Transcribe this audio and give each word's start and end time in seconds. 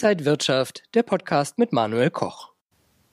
Inside 0.00 0.24
Wirtschaft, 0.26 0.84
der 0.94 1.02
Podcast 1.02 1.58
mit 1.58 1.72
Manuel 1.72 2.10
Koch. 2.10 2.52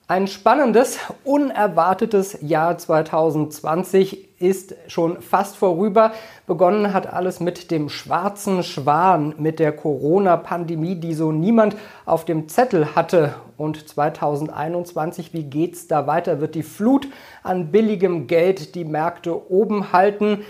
Ein 0.07 0.27
spannendes, 0.27 0.99
unerwartetes 1.23 2.37
Jahr 2.43 2.77
2020 2.77 4.39
ist 4.39 4.75
schon 4.85 5.19
fast 5.19 5.55
vorüber. 5.55 6.11
Begonnen 6.45 6.93
hat 6.93 7.11
alles 7.11 7.39
mit 7.39 7.71
dem 7.71 7.89
schwarzen 7.89 8.61
Schwan, 8.61 9.33
mit 9.39 9.57
der 9.57 9.71
Corona-Pandemie, 9.71 10.93
die 10.93 11.15
so 11.15 11.31
niemand 11.31 11.75
auf 12.05 12.23
dem 12.23 12.47
Zettel 12.49 12.95
hatte. 12.95 13.33
Und 13.57 13.89
2021, 13.89 15.33
wie 15.33 15.45
geht's 15.45 15.87
da 15.87 16.05
weiter? 16.05 16.39
Wird 16.39 16.53
die 16.53 16.61
Flut 16.61 17.07
an 17.41 17.71
billigem 17.71 18.27
Geld 18.27 18.75
die 18.75 18.85
Märkte 18.85 19.49
oben 19.49 19.91
halten? 19.91 20.45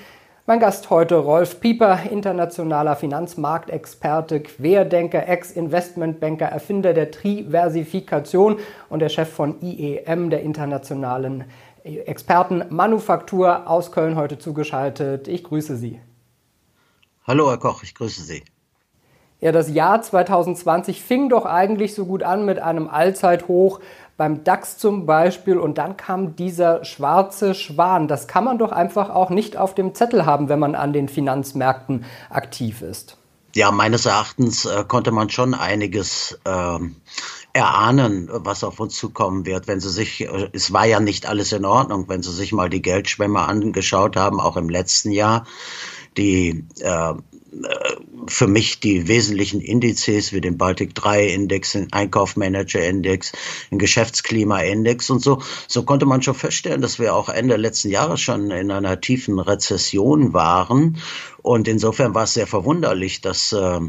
Mein 0.48 0.60
Gast 0.60 0.92
heute 0.92 1.16
Rolf 1.16 1.60
Pieper, 1.60 2.04
internationaler 2.12 2.96
Finanzmarktexperte, 2.96 4.42
Querdenker, 4.42 5.28
Ex-Investmentbanker, 5.28 6.46
Erfinder 6.46 6.94
der 6.94 7.10
Triversifikation 7.10 8.60
und 8.88 9.00
der 9.00 9.10
Chef 9.10 9.28
von 9.28 9.60
IEM, 9.64 10.30
der 10.30 10.44
internationalen 10.44 11.46
Expertenmanufaktur 11.84 13.68
aus 13.68 13.92
Köln 13.92 14.18
heute 14.18 14.38
zugeschaltet. 14.38 15.28
Ich 15.28 15.44
grüße 15.44 15.78
Sie. 15.78 16.00
Hallo 17.24 17.50
Herr 17.50 17.58
Koch, 17.58 17.82
ich 17.82 17.96
grüße 17.96 18.22
Sie. 18.22 18.44
Ja, 19.42 19.52
das 19.52 19.74
Jahr 19.74 20.02
2020 20.02 21.02
fing 21.02 21.28
doch 21.28 21.46
eigentlich 21.46 21.96
so 21.96 22.06
gut 22.06 22.22
an 22.22 22.46
mit 22.46 22.60
einem 22.60 22.88
Allzeithoch 22.88 23.80
beim 24.18 24.44
DAX 24.44 24.78
zum 24.78 25.06
Beispiel 25.06 25.58
und 25.58 25.78
dann 25.78 25.98
kam 25.98 26.36
dieser 26.36 26.86
schwarze 26.86 27.54
Schwan. 27.54 28.08
Das 28.08 28.28
kann 28.28 28.46
man 28.46 28.58
doch 28.58 28.72
einfach 28.72 29.10
auch 29.10 29.30
nicht 29.30 29.58
auf 29.58 29.76
dem 29.76 29.94
Zettel 29.94 30.26
haben, 30.26 30.48
wenn 30.48 30.60
man 30.60 30.76
an 30.76 30.94
den 30.94 31.10
Finanzmärkten 31.10 32.06
aktiv 32.30 32.82
ist. 32.82 33.18
Ja, 33.56 33.72
meines 33.72 34.06
Erachtens 34.06 34.66
äh, 34.66 34.84
konnte 34.86 35.12
man 35.12 35.30
schon 35.30 35.54
einiges 35.54 36.38
äh, 36.44 36.80
erahnen, 37.54 38.30
was 38.30 38.66
auf 38.66 38.82
uns 38.82 38.98
zukommen 38.98 39.46
wird. 39.46 39.68
Wenn 39.68 39.80
Sie 39.80 39.90
sich, 39.90 40.22
äh, 40.22 40.50
es 40.52 40.74
war 40.74 40.86
ja 40.86 41.00
nicht 41.00 41.26
alles 41.26 41.54
in 41.54 41.64
Ordnung, 41.64 42.10
wenn 42.10 42.22
Sie 42.22 42.34
sich 42.34 42.52
mal 42.52 42.70
die 42.70 42.82
Geldschwemme 42.82 43.40
angeschaut 43.40 44.18
haben, 44.18 44.42
auch 44.42 44.58
im 44.58 44.70
letzten 44.70 45.12
Jahr. 45.12 45.46
Die 46.18 46.66
äh, 46.82 47.14
für 48.28 48.48
mich 48.48 48.80
die 48.80 49.08
wesentlichen 49.08 49.62
Indizes 49.62 50.34
wie 50.34 50.42
den 50.42 50.58
Baltic 50.58 50.96
3 50.96 51.28
Index, 51.28 51.74
den 51.74 51.92
Einkaufmanager 51.92 52.84
Index, 52.84 53.32
den 53.72 53.80
Geschäftsklima 53.80 54.60
Index 54.62 55.10
und 55.10 55.22
so. 55.22 55.42
So 55.68 55.84
konnte 55.84 56.06
man 56.06 56.22
schon 56.22 56.36
feststellen, 56.36 56.82
dass 56.82 57.00
wir 57.00 57.16
auch 57.16 57.30
Ende 57.30 57.56
letzten 57.56 57.90
Jahres 57.90 58.22
schon 58.22 58.52
in 58.52 58.72
einer 58.72 59.02
tiefen 59.02 59.40
Rezession 59.40 60.34
waren. 60.34 60.98
Und 61.42 61.68
insofern 61.68 62.16
war 62.16 62.24
es 62.24 62.34
sehr 62.34 62.48
verwunderlich, 62.48 63.22
dass 63.22 63.52
äh, 63.54 63.80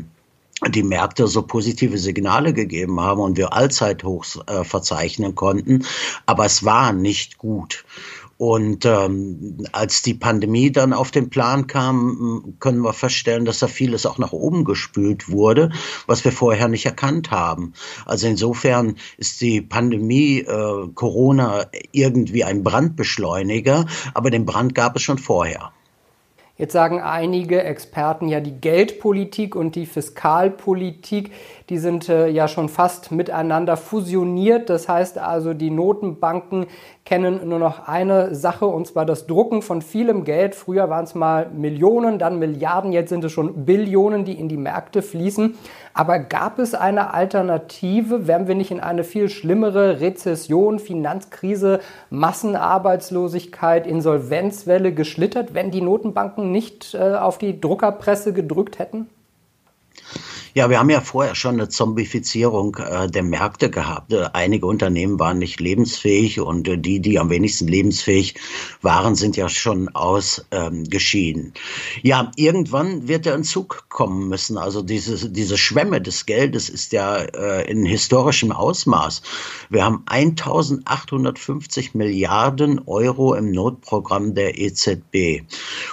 die 0.69 0.83
Märkte 0.83 1.27
so 1.27 1.43
positive 1.43 1.98
Signale 1.98 2.55
gegeben 2.55 3.00
haben 3.00 3.21
und 3.21 3.37
wir 3.37 3.53
Allzeithochs 3.53 4.39
äh, 4.47 4.65
verzeichnen 4.65 5.34
konnten. 5.34 5.84
Aber 6.25 6.47
es 6.47 6.65
war 6.65 6.93
nicht 6.93 7.37
gut. 7.37 7.84
Und 8.39 8.84
ähm, 8.84 9.65
als 9.73 10.03
die 10.03 10.12
Pandemie 10.12 10.70
dann 10.70 10.92
auf 10.92 11.11
den 11.11 11.31
Plan 11.31 11.67
kam, 11.67 12.56
können 12.61 12.81
wir 12.81 12.93
feststellen, 12.93 13.47
dass 13.47 13.61
da 13.61 13.67
vieles 13.67 14.05
auch 14.05 14.19
nach 14.19 14.33
oben 14.33 14.65
gespült 14.65 15.31
wurde, 15.31 15.70
was 16.06 16.25
wir 16.25 16.33
vorher 16.33 16.69
nicht 16.69 16.84
erkannt 16.84 17.31
haben. 17.31 17.73
Also 18.05 18.27
insofern 18.27 18.97
ist 19.17 19.41
die 19.41 19.62
Pandemie 19.62 20.41
äh, 20.41 20.89
Corona 20.95 21.67
irgendwie 21.93 22.45
ein 22.45 22.62
Brandbeschleuniger, 22.62 23.87
aber 24.12 24.31
den 24.31 24.45
Brand 24.45 24.75
gab 24.75 24.97
es 24.97 25.03
schon 25.03 25.19
vorher. 25.19 25.73
Jetzt 26.59 26.73
sagen 26.73 27.03
einige 27.03 27.62
Experten 27.62 28.28
ja, 28.28 28.41
die 28.41 28.59
Geldpolitik 28.59 29.55
und 29.55 29.75
die 29.77 29.84
Fiskalpolitik, 29.84 31.31
die 31.69 31.78
sind 31.78 32.09
äh, 32.09 32.28
ja 32.28 32.47
schon 32.47 32.69
fast 32.69 33.11
miteinander 33.11 33.77
fusioniert. 33.77 34.70
Das 34.70 34.89
heißt 34.89 35.19
also, 35.19 35.53
die 35.53 35.71
Notenbanken 35.71 36.66
kennen 37.04 37.49
nur 37.49 37.59
noch 37.59 37.88
eine 37.88 38.34
Sache, 38.34 38.66
und 38.66 38.87
zwar 38.87 39.04
das 39.04 39.27
Drucken 39.27 39.62
von 39.62 39.82
vielem 39.82 40.25
Geld. 40.25 40.54
Früher 40.54 40.88
waren 40.91 41.04
es 41.04 41.15
mal 41.15 41.50
Millionen, 41.50 42.19
dann 42.19 42.38
Milliarden, 42.38 42.93
jetzt 42.93 43.09
sind 43.09 43.25
es 43.25 43.32
schon 43.32 43.65
Billionen, 43.65 44.25
die 44.25 44.38
in 44.38 44.49
die 44.49 44.56
Märkte 44.56 45.03
fließen. 45.03 45.56
Aber 45.93 46.21
gab 46.21 46.59
es 46.60 46.75
eine 46.75 47.15
Alternative? 47.15 48.28
Wären 48.28 48.47
wir 48.47 48.54
nicht 48.54 48.71
in 48.71 48.81
eine 48.81 49.03
viel 49.03 49.28
schlimmere 49.28 50.00
Rezession, 50.00 50.78
Finanzkrise, 50.78 51.81
Massenarbeitslosigkeit, 52.10 53.87
Insolvenzwelle 53.87 54.93
geschlittert, 54.93 55.54
wenn 55.54 55.72
die 55.72 55.81
Notenbanken 55.81 56.53
nicht 56.53 56.94
äh, 56.94 57.15
auf 57.15 57.38
die 57.38 57.60
Druckerpresse 57.60 58.33
gedrückt 58.33 58.78
hätten? 58.78 59.09
Ja, 60.56 60.71
wir 60.71 60.78
haben 60.78 60.89
ja 60.89 61.03
vorher 61.03 61.34
schon 61.34 61.56
eine 61.56 61.69
Zombifizierung 61.69 62.77
äh, 62.77 63.11
der 63.11 63.22
Märkte 63.22 63.69
gehabt. 63.69 64.15
Äh, 64.15 64.31
einige 64.33 64.65
Unternehmen 64.65 65.21
waren 65.21 65.37
nicht 65.37 65.61
lebensfähig 65.61 66.41
und 66.41 66.67
äh, 66.67 66.78
die, 66.78 67.00
die 67.00 67.19
am 67.19 67.28
wenigsten 67.28 67.69
lebensfähig 67.69 68.37
waren, 68.81 69.16
sind 69.16 69.37
ja 69.37 69.50
schon 69.50 69.91
ausgeschieden. 69.91 71.43
Ähm, 71.45 71.53
ja, 72.03 72.31
irgendwann 72.37 73.06
wird 73.06 73.27
der 73.27 73.34
Entzug 73.34 73.84
kommen 73.91 74.31
müssen. 74.31 74.56
Also 74.56 74.81
diese, 74.81 75.28
diese 75.28 75.59
Schwemme 75.59 76.00
des 76.00 76.25
Geldes 76.25 76.71
ist 76.71 76.93
ja 76.93 77.16
äh, 77.16 77.71
in 77.71 77.84
historischem 77.84 78.50
Ausmaß. 78.50 79.21
Wir 79.69 79.84
haben 79.84 80.05
1850 80.06 81.95
Milliarden 81.95 82.81
Euro 82.87 83.34
im 83.34 83.50
Notprogramm 83.50 84.34
der 84.34 84.59
EZB. 84.59 85.43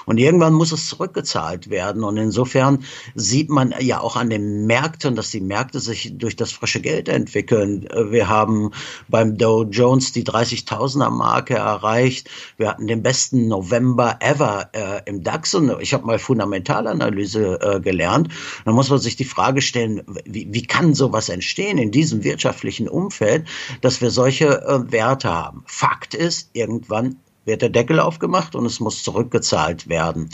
Und 0.05 0.19
irgendwann 0.19 0.53
muss 0.53 0.71
es 0.71 0.87
zurückgezahlt 0.87 1.69
werden. 1.69 2.05
Und 2.05 2.15
insofern 2.15 2.85
sieht 3.13 3.49
man 3.49 3.75
ja 3.81 3.99
auch 3.99 4.15
an 4.15 4.29
dem 4.29 4.52
Märkten, 4.53 5.15
dass 5.15 5.31
die 5.31 5.41
Märkte 5.41 5.79
sich 5.79 6.17
durch 6.17 6.35
das 6.35 6.51
frische 6.51 6.81
Geld 6.81 7.09
entwickeln. 7.09 7.87
Wir 8.09 8.29
haben 8.29 8.71
beim 9.07 9.37
Dow 9.37 9.63
Jones 9.63 10.11
die 10.11 10.23
30.000er 10.23 11.09
Marke 11.09 11.55
erreicht. 11.55 12.29
Wir 12.57 12.69
hatten 12.69 12.87
den 12.87 13.03
besten 13.03 13.47
November 13.47 14.17
ever 14.21 14.69
äh, 14.73 15.01
im 15.05 15.23
DAX 15.23 15.55
und 15.55 15.81
ich 15.81 15.93
habe 15.93 16.05
mal 16.05 16.19
Fundamentalanalyse 16.19 17.59
äh, 17.61 17.79
gelernt. 17.79 18.29
Da 18.65 18.71
muss 18.71 18.89
man 18.89 18.99
sich 18.99 19.15
die 19.15 19.25
Frage 19.25 19.61
stellen, 19.61 20.03
wie, 20.25 20.47
wie 20.51 20.63
kann 20.63 20.93
sowas 20.93 21.29
entstehen 21.29 21.77
in 21.77 21.91
diesem 21.91 22.23
wirtschaftlichen 22.23 22.87
Umfeld, 22.87 23.47
dass 23.81 24.01
wir 24.01 24.11
solche 24.11 24.61
äh, 24.61 24.91
Werte 24.91 25.29
haben. 25.33 25.63
Fakt 25.65 26.13
ist, 26.13 26.49
irgendwann 26.53 27.17
wird 27.45 27.61
der 27.61 27.69
Deckel 27.69 27.99
aufgemacht 27.99 28.55
und 28.55 28.65
es 28.65 28.79
muss 28.79 29.03
zurückgezahlt 29.03 29.89
werden. 29.89 30.29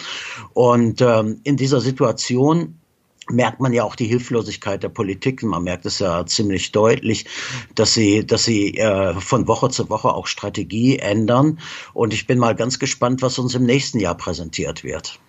Und 0.53 1.01
ähm, 1.01 1.40
in 1.44 1.57
dieser 1.57 1.81
Situation 1.81 2.80
merkt 3.31 3.59
man 3.59 3.73
ja 3.73 3.84
auch 3.84 3.95
die 3.95 4.07
Hilflosigkeit 4.07 4.84
der 4.84 4.90
Politik. 4.90 5.44
Man 5.44 5.63
merkt 5.63 5.85
es 5.85 6.00
ja 6.00 6.25
ziemlich 6.25 6.72
deutlich, 6.72 7.25
dass 7.75 7.94
sie, 7.94 8.25
dass 8.25 8.44
sie 8.44 8.78
äh, 8.78 9.13
von 9.13 9.47
Woche 9.47 9.69
zu 9.69 9.90
Woche 9.90 10.09
auch 10.09 10.28
Strategie 10.28 11.00
ändern. 11.00 11.59
Und 11.94 12.13
ich 12.13 12.28
bin 12.28 12.39
mal 12.39 12.56
ganz 12.56 12.79
gespannt, 12.79 13.22
was 13.22 13.39
uns 13.39 13.56
im 13.56 13.66
nächsten 13.66 14.00
Jahr 14.00 14.16
präsentiert 14.16 14.84
wird. 14.84 15.19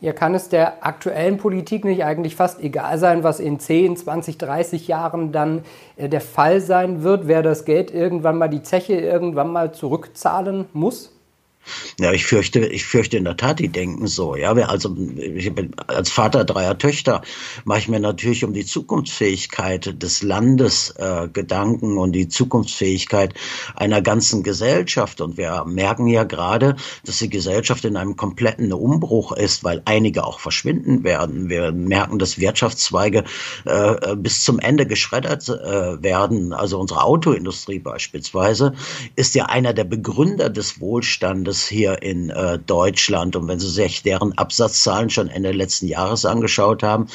Ja, 0.00 0.12
kann 0.12 0.32
es 0.34 0.48
der 0.48 0.86
aktuellen 0.86 1.38
Politik 1.38 1.84
nicht 1.84 2.04
eigentlich 2.04 2.36
fast 2.36 2.60
egal 2.60 2.98
sein, 2.98 3.24
was 3.24 3.40
in 3.40 3.58
10, 3.58 3.96
20, 3.96 4.38
30 4.38 4.86
Jahren 4.86 5.32
dann 5.32 5.64
äh, 5.96 6.08
der 6.08 6.20
Fall 6.20 6.60
sein 6.60 7.02
wird, 7.02 7.26
wer 7.26 7.42
das 7.42 7.64
Geld 7.64 7.90
irgendwann 7.90 8.38
mal, 8.38 8.48
die 8.48 8.62
Zeche 8.62 8.94
irgendwann 8.94 9.52
mal 9.52 9.72
zurückzahlen 9.72 10.66
muss? 10.72 11.17
Ja, 12.00 12.12
ich 12.12 12.24
fürchte, 12.26 12.60
ich 12.60 12.84
fürchte 12.84 13.16
in 13.16 13.24
der 13.24 13.36
Tat, 13.36 13.58
die 13.58 13.68
denken 13.68 14.06
so. 14.06 14.36
Ja, 14.36 14.52
also 14.52 14.96
ich 15.16 15.54
bin 15.54 15.72
als 15.86 16.10
Vater 16.10 16.44
dreier 16.44 16.78
Töchter 16.78 17.22
mache 17.64 17.80
ich 17.80 17.88
mir 17.88 18.00
natürlich 18.00 18.44
um 18.44 18.52
die 18.52 18.64
Zukunftsfähigkeit 18.64 20.02
des 20.02 20.22
Landes 20.22 20.90
äh, 20.96 21.28
Gedanken 21.32 21.98
und 21.98 22.12
die 22.12 22.28
Zukunftsfähigkeit 22.28 23.34
einer 23.74 24.00
ganzen 24.00 24.42
Gesellschaft. 24.42 25.20
Und 25.20 25.36
wir 25.36 25.64
merken 25.66 26.06
ja 26.06 26.24
gerade, 26.24 26.76
dass 27.04 27.18
die 27.18 27.30
Gesellschaft 27.30 27.84
in 27.84 27.96
einem 27.96 28.16
kompletten 28.16 28.72
Umbruch 28.72 29.32
ist, 29.32 29.64
weil 29.64 29.82
einige 29.84 30.24
auch 30.24 30.40
verschwinden 30.40 31.04
werden. 31.04 31.48
Wir 31.48 31.72
merken, 31.72 32.18
dass 32.18 32.38
Wirtschaftszweige 32.38 33.24
äh, 33.64 34.16
bis 34.16 34.44
zum 34.44 34.58
Ende 34.58 34.86
geschreddert 34.86 35.48
äh, 35.48 36.02
werden. 36.02 36.52
Also 36.52 36.78
unsere 36.78 37.02
Autoindustrie 37.02 37.78
beispielsweise 37.78 38.74
ist 39.16 39.34
ja 39.34 39.46
einer 39.46 39.72
der 39.72 39.84
Begründer 39.84 40.48
des 40.48 40.80
Wohlstandes 40.80 41.57
Jahres 41.58 41.66
hier 41.66 42.02
in 42.02 42.30
äh, 42.30 42.58
Deutschland. 42.58 43.36
Und 43.36 43.48
wenn 43.48 43.58
Sie 43.58 43.68
sich 43.68 44.02
deren 44.02 44.36
Absatzzahlen 44.36 45.10
schon 45.10 45.28
Ende 45.28 45.52
letzten 45.52 45.86
Jahres 45.86 46.24
angeschaut 46.24 46.82
haben, 46.82 47.06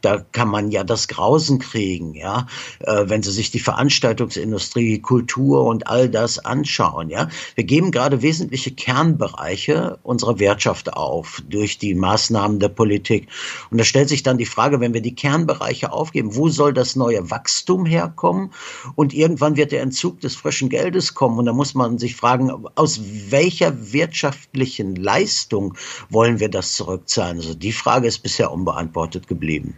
da 0.00 0.18
kann 0.32 0.48
man 0.48 0.70
ja 0.70 0.84
das 0.84 1.08
Grausen 1.08 1.58
kriegen, 1.58 2.14
ja. 2.14 2.46
Äh, 2.80 3.04
wenn 3.06 3.22
Sie 3.22 3.30
sich 3.30 3.50
die 3.50 3.60
Veranstaltungsindustrie, 3.60 5.00
Kultur 5.00 5.64
und 5.64 5.86
all 5.86 6.08
das 6.08 6.38
anschauen, 6.38 7.10
ja. 7.10 7.28
Wir 7.54 7.64
geben 7.64 7.90
gerade 7.90 8.22
wesentliche 8.22 8.70
Kernbereiche 8.70 9.98
unserer 10.02 10.38
Wirtschaft 10.38 10.92
auf 10.92 11.42
durch 11.48 11.78
die 11.78 11.94
Maßnahmen 11.94 12.58
der 12.58 12.68
Politik. 12.68 13.28
Und 13.70 13.78
da 13.78 13.84
stellt 13.84 14.08
sich 14.08 14.22
dann 14.22 14.38
die 14.38 14.46
Frage, 14.46 14.80
wenn 14.80 14.94
wir 14.94 15.02
die 15.02 15.14
Kernbereiche 15.14 15.92
aufgeben, 15.92 16.36
wo 16.36 16.48
soll 16.48 16.72
das 16.72 16.96
neue 16.96 17.30
Wachstum 17.30 17.86
herkommen? 17.86 18.50
Und 18.94 19.12
irgendwann 19.12 19.56
wird 19.56 19.72
der 19.72 19.82
Entzug 19.82 20.20
des 20.20 20.36
frischen 20.36 20.68
Geldes 20.68 21.14
kommen. 21.14 21.38
Und 21.38 21.46
da 21.46 21.52
muss 21.52 21.74
man 21.74 21.98
sich 21.98 22.16
fragen, 22.16 22.50
aus 22.74 23.00
welcher 23.28 23.72
wirtschaftlichen 23.80 24.96
Leistung 24.96 25.76
wollen 26.08 26.40
wir 26.40 26.48
das 26.48 26.74
zurückzahlen? 26.74 27.38
Also 27.38 27.54
die 27.54 27.72
Frage 27.72 28.06
ist 28.06 28.18
bisher 28.20 28.52
unbeantwortet 28.52 29.26
geblieben. 29.26 29.76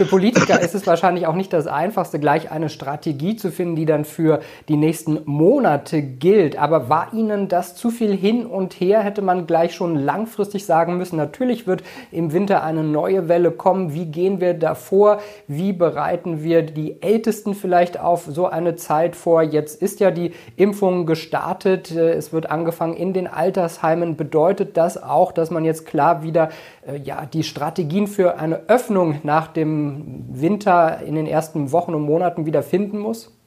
Für 0.00 0.06
Politiker 0.06 0.58
ist 0.62 0.74
es 0.74 0.86
wahrscheinlich 0.86 1.26
auch 1.26 1.34
nicht 1.34 1.52
das 1.52 1.66
Einfachste, 1.66 2.18
gleich 2.18 2.50
eine 2.50 2.70
Strategie 2.70 3.36
zu 3.36 3.52
finden, 3.52 3.76
die 3.76 3.84
dann 3.84 4.06
für 4.06 4.40
die 4.66 4.78
nächsten 4.78 5.20
Monate 5.26 6.00
gilt. 6.00 6.56
Aber 6.58 6.88
war 6.88 7.12
Ihnen 7.12 7.48
das 7.48 7.76
zu 7.76 7.90
viel 7.90 8.16
hin 8.16 8.46
und 8.46 8.72
her? 8.72 9.02
Hätte 9.02 9.20
man 9.20 9.46
gleich 9.46 9.74
schon 9.74 9.96
langfristig 9.96 10.64
sagen 10.64 10.96
müssen, 10.96 11.18
natürlich 11.18 11.66
wird 11.66 11.82
im 12.10 12.32
Winter 12.32 12.62
eine 12.62 12.82
neue 12.82 13.28
Welle 13.28 13.50
kommen. 13.50 13.92
Wie 13.92 14.06
gehen 14.06 14.40
wir 14.40 14.54
davor? 14.54 15.20
Wie 15.46 15.74
bereiten 15.74 16.42
wir 16.42 16.62
die 16.62 17.02
Ältesten 17.02 17.52
vielleicht 17.52 18.00
auf 18.00 18.24
so 18.24 18.46
eine 18.46 18.76
Zeit 18.76 19.16
vor? 19.16 19.42
Jetzt 19.42 19.82
ist 19.82 20.00
ja 20.00 20.10
die 20.10 20.32
Impfung 20.56 21.04
gestartet. 21.04 21.90
Es 21.90 22.32
wird 22.32 22.50
angefangen 22.50 22.94
in 22.94 23.12
den 23.12 23.26
Altersheimen. 23.26 24.16
Bedeutet 24.16 24.78
das 24.78 25.02
auch, 25.02 25.30
dass 25.30 25.50
man 25.50 25.66
jetzt 25.66 25.84
klar 25.84 26.22
wieder 26.22 26.48
äh, 26.86 26.96
ja, 26.96 27.26
die 27.26 27.42
Strategien 27.42 28.06
für 28.06 28.38
eine 28.38 28.62
Öffnung 28.68 29.18
nach 29.24 29.48
dem 29.48 29.89
Winter 30.28 31.02
in 31.02 31.14
den 31.14 31.26
ersten 31.26 31.72
Wochen 31.72 31.94
und 31.94 32.02
Monaten 32.02 32.46
wieder 32.46 32.62
finden 32.62 32.98
muss? 32.98 33.39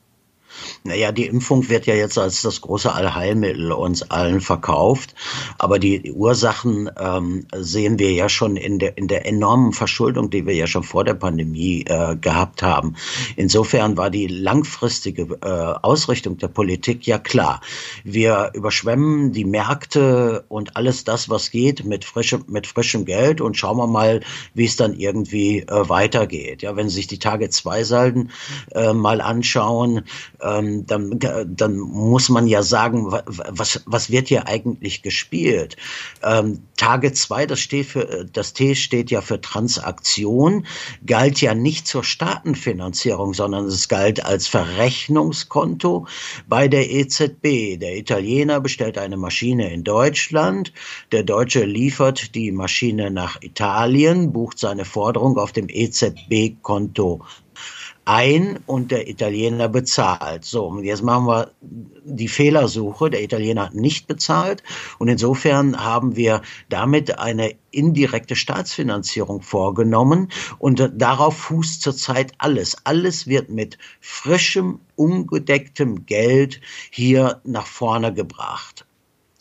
Naja, 0.84 1.12
die 1.12 1.26
Impfung 1.26 1.70
wird 1.70 1.86
ja 1.86 1.96
jetzt 1.96 2.18
als 2.18 2.42
das 2.42 2.62
große 2.62 2.92
Allheilmittel 2.92 3.72
uns 3.72 4.04
allen 4.04 4.42
verkauft. 4.42 5.16
Aber 5.58 5.80
die 5.80 6.12
Ursachen 6.12 6.90
ähm, 7.00 7.46
sehen 7.56 8.00
wir 8.00 8.12
ja 8.12 8.30
schon 8.30 8.58
in 8.58 8.80
der, 8.80 8.98
in 8.98 9.08
der 9.08 9.26
enormen 9.26 9.74
Verschuldung, 9.74 10.30
die 10.30 10.46
wir 10.46 10.54
ja 10.54 10.68
schon 10.68 10.84
vor 10.84 11.04
der 11.04 11.14
Pandemie 11.14 11.86
äh, 11.88 12.16
gehabt 12.16 12.64
haben. 12.64 12.96
Insofern 13.36 13.98
war 13.98 14.10
die 14.10 14.28
langfristige 14.28 15.40
äh, 15.42 15.48
Ausrichtung 15.48 16.38
der 16.38 16.48
Politik 16.48 17.08
ja 17.08 17.18
klar. 17.18 17.62
Wir 18.04 18.52
überschwemmen 18.54 19.32
die 19.32 19.46
Märkte 19.46 20.46
und 20.50 20.76
alles 20.76 21.04
das, 21.04 21.30
was 21.30 21.52
geht, 21.52 21.86
mit 21.86 22.06
frischem, 22.06 22.44
mit 22.48 22.68
frischem 22.68 23.06
Geld 23.06 23.42
und 23.42 23.58
schauen 23.58 23.78
wir 23.78 23.88
mal, 23.88 24.22
wie 24.54 24.66
es 24.66 24.76
dann 24.76 24.94
irgendwie 24.94 25.60
äh, 25.60 25.90
weitergeht. 25.90 26.62
Ja, 26.62 26.76
wenn 26.76 26.90
Sie 26.90 26.96
sich 26.96 27.08
die 27.08 27.20
Tage 27.20 27.50
zwei 27.50 27.84
Salden 27.84 28.32
äh, 28.72 28.94
mal 28.94 29.22
anschauen, 29.22 30.04
ähm, 30.44 30.86
dann, 30.86 31.20
dann 31.48 31.78
muss 31.78 32.30
man 32.30 32.48
ja 32.48 32.62
sagen, 32.62 33.12
was, 33.12 33.82
was 33.86 34.12
wird 34.12 34.28
hier 34.28 34.48
eigentlich 34.48 35.02
gespielt? 35.02 35.78
Ähm, 36.22 36.60
Tage 36.78 37.14
zwei, 37.14 37.46
das 37.46 37.60
steht 37.60 37.88
für, 37.88 38.26
das 38.32 38.54
T 38.54 38.76
steht 38.76 39.10
ja 39.12 39.22
für 39.22 39.40
Transaktion, 39.40 40.66
galt 41.06 41.42
ja 41.42 41.56
nicht 41.56 41.88
zur 41.88 42.04
Staatenfinanzierung, 42.04 43.34
sondern 43.34 43.66
es 43.66 43.88
galt 43.88 44.24
als 44.26 44.48
Verrechnungskonto 44.48 46.08
bei 46.48 46.68
der 46.68 46.92
EZB. 46.92 47.78
Der 47.80 47.98
Italiener 47.98 48.60
bestellt 48.60 48.98
eine 48.98 49.18
Maschine 49.18 49.74
in 49.74 49.84
Deutschland, 49.84 50.74
der 51.12 51.24
Deutsche 51.24 51.64
liefert 51.64 52.36
die 52.36 52.52
Maschine 52.52 53.12
nach 53.12 53.42
Italien, 53.42 54.34
bucht 54.34 54.60
seine 54.60 54.86
Forderung 54.86 55.38
auf 55.38 55.52
dem 55.52 55.68
EZB-Konto 55.70 57.22
ein 58.06 58.60
und 58.66 58.92
der 58.92 59.10
Italiener 59.10 59.70
bezahlt. 59.70 60.46
So, 60.46 60.66
und 60.66 60.84
jetzt 60.84 61.04
machen 61.04 61.26
wir 61.26 61.52
die 61.62 62.28
Fehlersuche. 62.28 63.10
Der 63.10 63.24
Italiener 63.24 63.66
hat 63.66 63.76
nicht 63.76 64.08
bezahlt 64.08 64.64
und 65.00 65.08
insofern 65.08 65.84
haben 65.84 66.16
wir 66.16 66.42
damit 66.70 67.18
eine 67.20 67.56
indirekte 67.72 68.36
Staatsfinanzierung 68.36 69.42
vorgenommen 69.42 70.30
und 70.60 70.92
darauf 70.96 71.38
fußt 71.38 71.82
zurzeit 71.82 72.34
alles. 72.38 72.78
Alles 72.84 73.28
wird 73.28 73.50
mit 73.50 73.78
frischem, 74.00 74.80
ungedecktem 74.96 76.06
Geld 76.06 76.62
hier 76.92 77.42
nach 77.44 77.68
vorne 77.68 78.14
gebracht. 78.14 78.86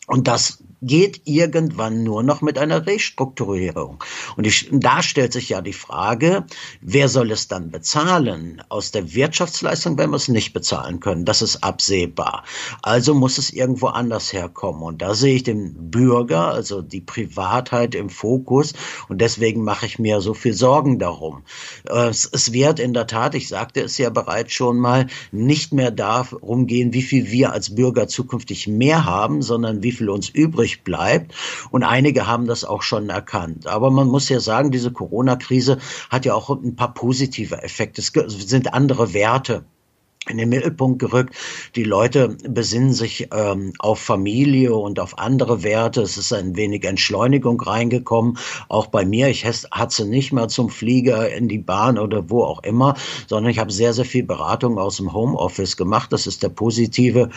Und 0.07 0.27
das 0.27 0.63
geht 0.85 1.21
irgendwann 1.25 2.03
nur 2.03 2.23
noch 2.23 2.41
mit 2.41 2.57
einer 2.57 2.85
Restrukturierung. 2.85 4.03
Und 4.35 4.45
ich, 4.45 4.69
da 4.71 5.01
stellt 5.01 5.33
sich 5.33 5.49
ja 5.49 5.61
die 5.61 5.73
Frage, 5.73 6.45
wer 6.81 7.09
soll 7.09 7.31
es 7.31 7.47
dann 7.47 7.71
bezahlen? 7.71 8.61
Aus 8.69 8.91
der 8.91 9.13
Wirtschaftsleistung 9.13 9.97
werden 9.97 10.11
wir 10.11 10.17
es 10.17 10.27
nicht 10.27 10.53
bezahlen 10.53 10.99
können. 10.99 11.25
Das 11.25 11.41
ist 11.41 11.63
absehbar. 11.63 12.43
Also 12.81 13.13
muss 13.13 13.37
es 13.37 13.51
irgendwo 13.51 13.87
anders 13.87 14.33
herkommen. 14.33 14.83
Und 14.83 15.01
da 15.01 15.15
sehe 15.15 15.35
ich 15.35 15.43
den 15.43 15.91
Bürger, 15.91 16.51
also 16.51 16.81
die 16.81 17.01
Privatheit 17.01 17.95
im 17.95 18.09
Fokus. 18.09 18.73
Und 19.07 19.21
deswegen 19.21 19.63
mache 19.63 19.85
ich 19.85 19.99
mir 19.99 20.21
so 20.21 20.33
viel 20.33 20.53
Sorgen 20.53 20.99
darum. 20.99 21.43
Es, 21.85 22.29
es 22.31 22.51
wird 22.51 22.79
in 22.79 22.93
der 22.93 23.07
Tat, 23.07 23.35
ich 23.35 23.47
sagte 23.47 23.81
es 23.81 23.97
ja 23.97 24.09
bereits 24.09 24.53
schon 24.53 24.77
mal, 24.77 25.07
nicht 25.31 25.73
mehr 25.73 25.91
darum 25.91 26.67
gehen, 26.67 26.93
wie 26.93 27.01
viel 27.01 27.31
wir 27.31 27.53
als 27.53 27.75
Bürger 27.75 28.07
zukünftig 28.07 28.67
mehr 28.67 29.05
haben, 29.05 29.41
sondern 29.41 29.83
wie 29.83 29.91
viel 29.91 30.09
uns 30.09 30.29
übrig 30.29 30.72
bleibt. 30.81 31.33
Und 31.69 31.83
einige 31.83 32.25
haben 32.25 32.47
das 32.47 32.65
auch 32.65 32.81
schon 32.81 33.09
erkannt. 33.09 33.67
Aber 33.67 33.91
man 33.91 34.07
muss 34.07 34.29
ja 34.29 34.39
sagen, 34.39 34.71
diese 34.71 34.91
Corona-Krise 34.91 35.77
hat 36.09 36.25
ja 36.25 36.33
auch 36.33 36.49
ein 36.49 36.75
paar 36.75 36.93
positive 36.93 37.61
Effekte. 37.61 38.01
Es 38.01 38.11
sind 38.49 38.73
andere 38.73 39.13
Werte 39.13 39.65
in 40.29 40.37
den 40.37 40.49
Mittelpunkt 40.49 40.99
gerückt. 40.99 41.35
Die 41.75 41.83
Leute 41.83 42.37
besinnen 42.47 42.93
sich 42.93 43.27
ähm, 43.33 43.73
auf 43.79 43.99
Familie 43.99 44.73
und 44.73 44.99
auf 44.99 45.17
andere 45.17 45.63
Werte. 45.63 46.01
Es 46.01 46.17
ist 46.17 46.31
ein 46.31 46.55
wenig 46.55 46.85
Entschleunigung 46.85 47.59
reingekommen. 47.59 48.37
Auch 48.69 48.87
bei 48.87 49.05
mir. 49.05 49.27
Ich 49.27 49.45
hatte 49.45 50.05
nicht 50.05 50.31
mal 50.31 50.47
zum 50.47 50.69
Flieger 50.69 51.29
in 51.33 51.49
die 51.49 51.57
Bahn 51.57 51.99
oder 51.99 52.29
wo 52.29 52.43
auch 52.43 52.63
immer, 52.63 52.95
sondern 53.27 53.51
ich 53.51 53.59
habe 53.59 53.71
sehr, 53.71 53.93
sehr 53.93 54.05
viel 54.05 54.23
Beratung 54.23 54.77
aus 54.77 54.97
dem 54.97 55.11
Homeoffice 55.13 55.75
gemacht. 55.75 56.13
Das 56.13 56.25
ist 56.25 56.41
der 56.41 56.49
positive 56.49 57.29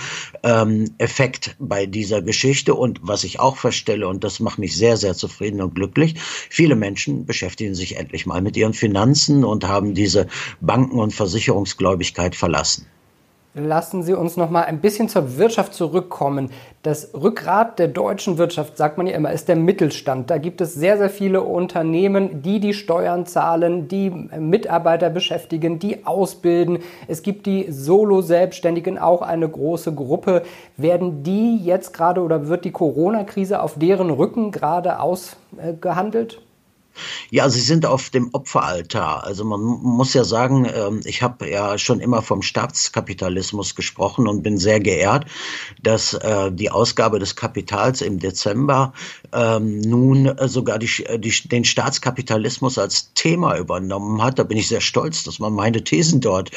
ähm, 0.45 0.95
Effekt 0.99 1.57
bei 1.59 1.87
dieser 1.87 2.23
Geschichte. 2.23 2.75
Und 2.75 3.01
was 3.03 3.25
ich 3.25 3.41
auch 3.41 3.57
feststelle, 3.57 4.07
und 4.07 4.23
das 4.23 4.39
macht 4.39 4.59
mich 4.59 4.77
sehr, 4.77 4.97
sehr 4.97 5.15
zufrieden 5.15 5.61
und 5.61 5.75
glücklich, 5.75 6.15
viele 6.51 6.77
Menschen 6.77 7.27
beschäftigen 7.27 7.75
sich 7.75 7.97
endlich 7.97 8.27
mal 8.27 8.43
mit 8.43 8.57
ihren 8.57 8.75
Finanzen 8.75 9.45
und 9.45 9.67
haben 9.67 9.95
diese 9.95 10.29
Banken- 10.61 11.01
und 11.01 11.13
Versicherungsgläubigkeit 11.13 12.37
verlassen. 12.37 12.76
Lassen 13.59 14.03
Sie 14.03 14.13
uns 14.13 14.37
noch 14.37 14.51
mal 14.51 14.65
ein 14.65 14.83
bisschen 14.83 15.09
zur 15.09 15.39
Wirtschaft 15.39 15.73
zurückkommen. 15.73 16.51
Das 16.83 17.15
Rückgrat 17.15 17.79
der 17.79 17.89
deutschen 17.89 18.37
Wirtschaft, 18.37 18.77
sagt 18.77 18.99
man 18.99 19.07
ja 19.07 19.15
immer, 19.15 19.33
ist 19.33 19.49
der 19.49 19.57
Mittelstand. 19.57 20.29
Da 20.29 20.37
gibt 20.37 20.61
es 20.61 20.75
sehr, 20.75 20.99
sehr 20.99 21.09
viele 21.09 21.41
Unternehmen, 21.41 22.43
die 22.43 22.61
die 22.61 22.75
Steuern 22.75 23.25
zahlen, 23.25 23.89
die 23.89 24.11
Mitarbeiter 24.11 25.09
beschäftigen, 25.09 25.79
die 25.79 26.05
ausbilden. 26.05 26.81
Es 27.09 27.23
gibt 27.23 27.47
die 27.47 27.73
Solo-Selbstständigen, 27.73 28.99
auch 28.99 29.23
eine 29.23 29.49
große 29.49 29.95
Gruppe. 29.95 30.43
Werden 30.77 31.23
die 31.23 31.57
jetzt 31.57 31.95
gerade 31.95 32.21
oder 32.21 32.49
wird 32.49 32.67
die 32.67 32.73
Corona-Krise 32.73 33.63
auf 33.63 33.79
deren 33.79 34.11
Rücken 34.11 34.51
gerade 34.51 35.01
ausgehandelt? 35.01 36.43
Ja, 37.31 37.49
sie 37.49 37.61
sind 37.61 37.87
auf 37.87 38.11
dem 38.11 38.31
Opferaltar. 38.33 39.25
Also 39.25 39.45
man 39.45 39.61
muss 39.61 40.15
ja 40.15 40.25
sagen, 40.25 40.67
ähm, 40.73 41.01
ich 41.05 41.23
habe 41.23 41.49
ja 41.49 41.79
schon 41.79 42.01
immer 42.01 42.23
vom 42.23 42.43
Staatskapitalismus 42.43 43.75
gesprochen 43.75 44.29
und 44.29 44.43
bin 44.43 44.59
sehr 44.59 44.81
geehrt, 44.81 45.27
dass 45.83 46.15
äh, 46.15 46.53
die 46.53 46.71
Ausgabe 46.71 47.19
des 47.19 47.37
Kapitals 47.37 48.01
im 48.01 48.19
Dezember 48.19 48.93
ähm, 49.33 49.81
nun 49.81 50.35
sogar 50.47 50.79
die, 50.79 50.91
die, 51.19 51.49
den 51.49 51.65
Staatskapitalismus 51.65 52.79
als 52.79 53.13
Thema 53.15 53.57
übernommen 53.59 54.23
hat. 54.23 54.39
Da 54.39 54.45
bin 54.45 54.59
ich 54.59 54.69
sehr 54.69 54.81
stolz, 54.81 55.25
dass 55.25 55.39
man 55.39 55.53
meine 55.53 55.85
Thesen 55.85 56.21
dort 56.21 56.51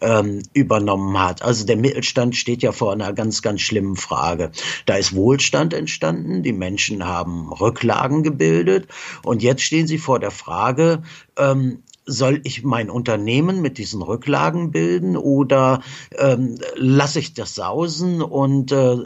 ähm, 0.00 0.42
übernommen 0.52 1.18
hat. 1.20 1.42
Also 1.42 1.66
der 1.66 1.76
Mittelstand 1.76 2.36
steht 2.36 2.62
ja 2.62 2.72
vor 2.72 2.92
einer 2.92 3.12
ganz, 3.12 3.42
ganz 3.42 3.60
schlimmen 3.60 3.96
Frage. 3.96 4.52
Da 4.86 4.96
ist 4.96 5.14
Wohlstand 5.14 5.74
entstanden, 5.74 6.42
die 6.42 6.52
Menschen 6.52 7.06
haben 7.06 7.52
Rücklagen 7.52 8.22
gebildet 8.22 8.88
und 9.24 9.42
jetzt 9.42 9.62
stehen 9.82 9.88
sie 9.88 9.98
vor 9.98 10.20
der 10.20 10.30
Frage, 10.30 11.02
ähm, 11.36 11.82
soll 12.04 12.40
ich 12.44 12.64
mein 12.64 12.90
Unternehmen 12.90 13.60
mit 13.60 13.78
diesen 13.78 14.02
Rücklagen 14.02 14.72
bilden 14.72 15.16
oder 15.16 15.82
ähm, 16.18 16.58
lasse 16.74 17.20
ich 17.20 17.34
das 17.34 17.54
sausen 17.54 18.22
und 18.22 18.72
äh, 18.72 18.96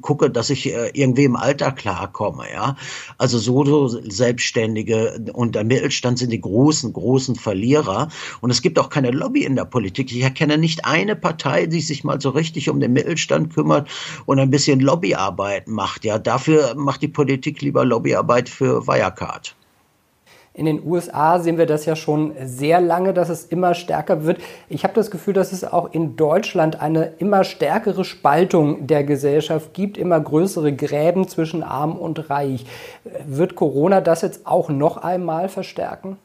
gucke, 0.00 0.30
dass 0.30 0.48
ich 0.50 0.72
äh, 0.72 0.90
irgendwie 0.94 1.24
im 1.24 1.36
Alter 1.36 1.72
klarkomme, 1.72 2.44
ja? 2.52 2.76
Also 3.18 3.38
so 3.38 3.88
Selbstständige 3.88 5.22
und 5.34 5.54
der 5.54 5.64
Mittelstand 5.64 6.18
sind 6.18 6.30
die 6.30 6.40
großen, 6.40 6.92
großen 6.92 7.36
Verlierer 7.36 8.08
und 8.40 8.50
es 8.50 8.62
gibt 8.62 8.78
auch 8.78 8.88
keine 8.88 9.10
Lobby 9.10 9.44
in 9.44 9.56
der 9.56 9.66
Politik. 9.66 10.10
Ich 10.12 10.22
erkenne 10.22 10.56
nicht 10.56 10.86
eine 10.86 11.14
Partei, 11.14 11.66
die 11.66 11.80
sich 11.80 12.04
mal 12.04 12.20
so 12.20 12.30
richtig 12.30 12.70
um 12.70 12.80
den 12.80 12.94
Mittelstand 12.94 13.52
kümmert 13.54 13.88
und 14.24 14.38
ein 14.38 14.50
bisschen 14.50 14.80
Lobbyarbeit 14.80 15.68
macht, 15.68 16.04
ja? 16.04 16.18
Dafür 16.18 16.74
macht 16.74 17.02
die 17.02 17.08
Politik 17.08 17.60
lieber 17.60 17.84
Lobbyarbeit 17.84 18.48
für 18.48 18.86
Wirecard. 18.86 19.54
In 20.56 20.64
den 20.64 20.86
USA 20.86 21.38
sehen 21.38 21.58
wir 21.58 21.66
das 21.66 21.84
ja 21.84 21.94
schon 21.96 22.32
sehr 22.42 22.80
lange, 22.80 23.12
dass 23.12 23.28
es 23.28 23.44
immer 23.44 23.74
stärker 23.74 24.24
wird. 24.24 24.38
Ich 24.70 24.84
habe 24.84 24.94
das 24.94 25.10
Gefühl, 25.10 25.34
dass 25.34 25.52
es 25.52 25.70
auch 25.70 25.92
in 25.92 26.16
Deutschland 26.16 26.80
eine 26.80 27.12
immer 27.18 27.44
stärkere 27.44 28.06
Spaltung 28.06 28.86
der 28.86 29.04
Gesellschaft 29.04 29.74
gibt, 29.74 29.98
immer 29.98 30.18
größere 30.18 30.74
Gräben 30.74 31.28
zwischen 31.28 31.62
arm 31.62 31.92
und 31.92 32.30
reich. 32.30 32.64
Wird 33.26 33.54
Corona 33.54 34.00
das 34.00 34.22
jetzt 34.22 34.46
auch 34.46 34.70
noch 34.70 34.96
einmal 34.96 35.50
verstärken? 35.50 36.16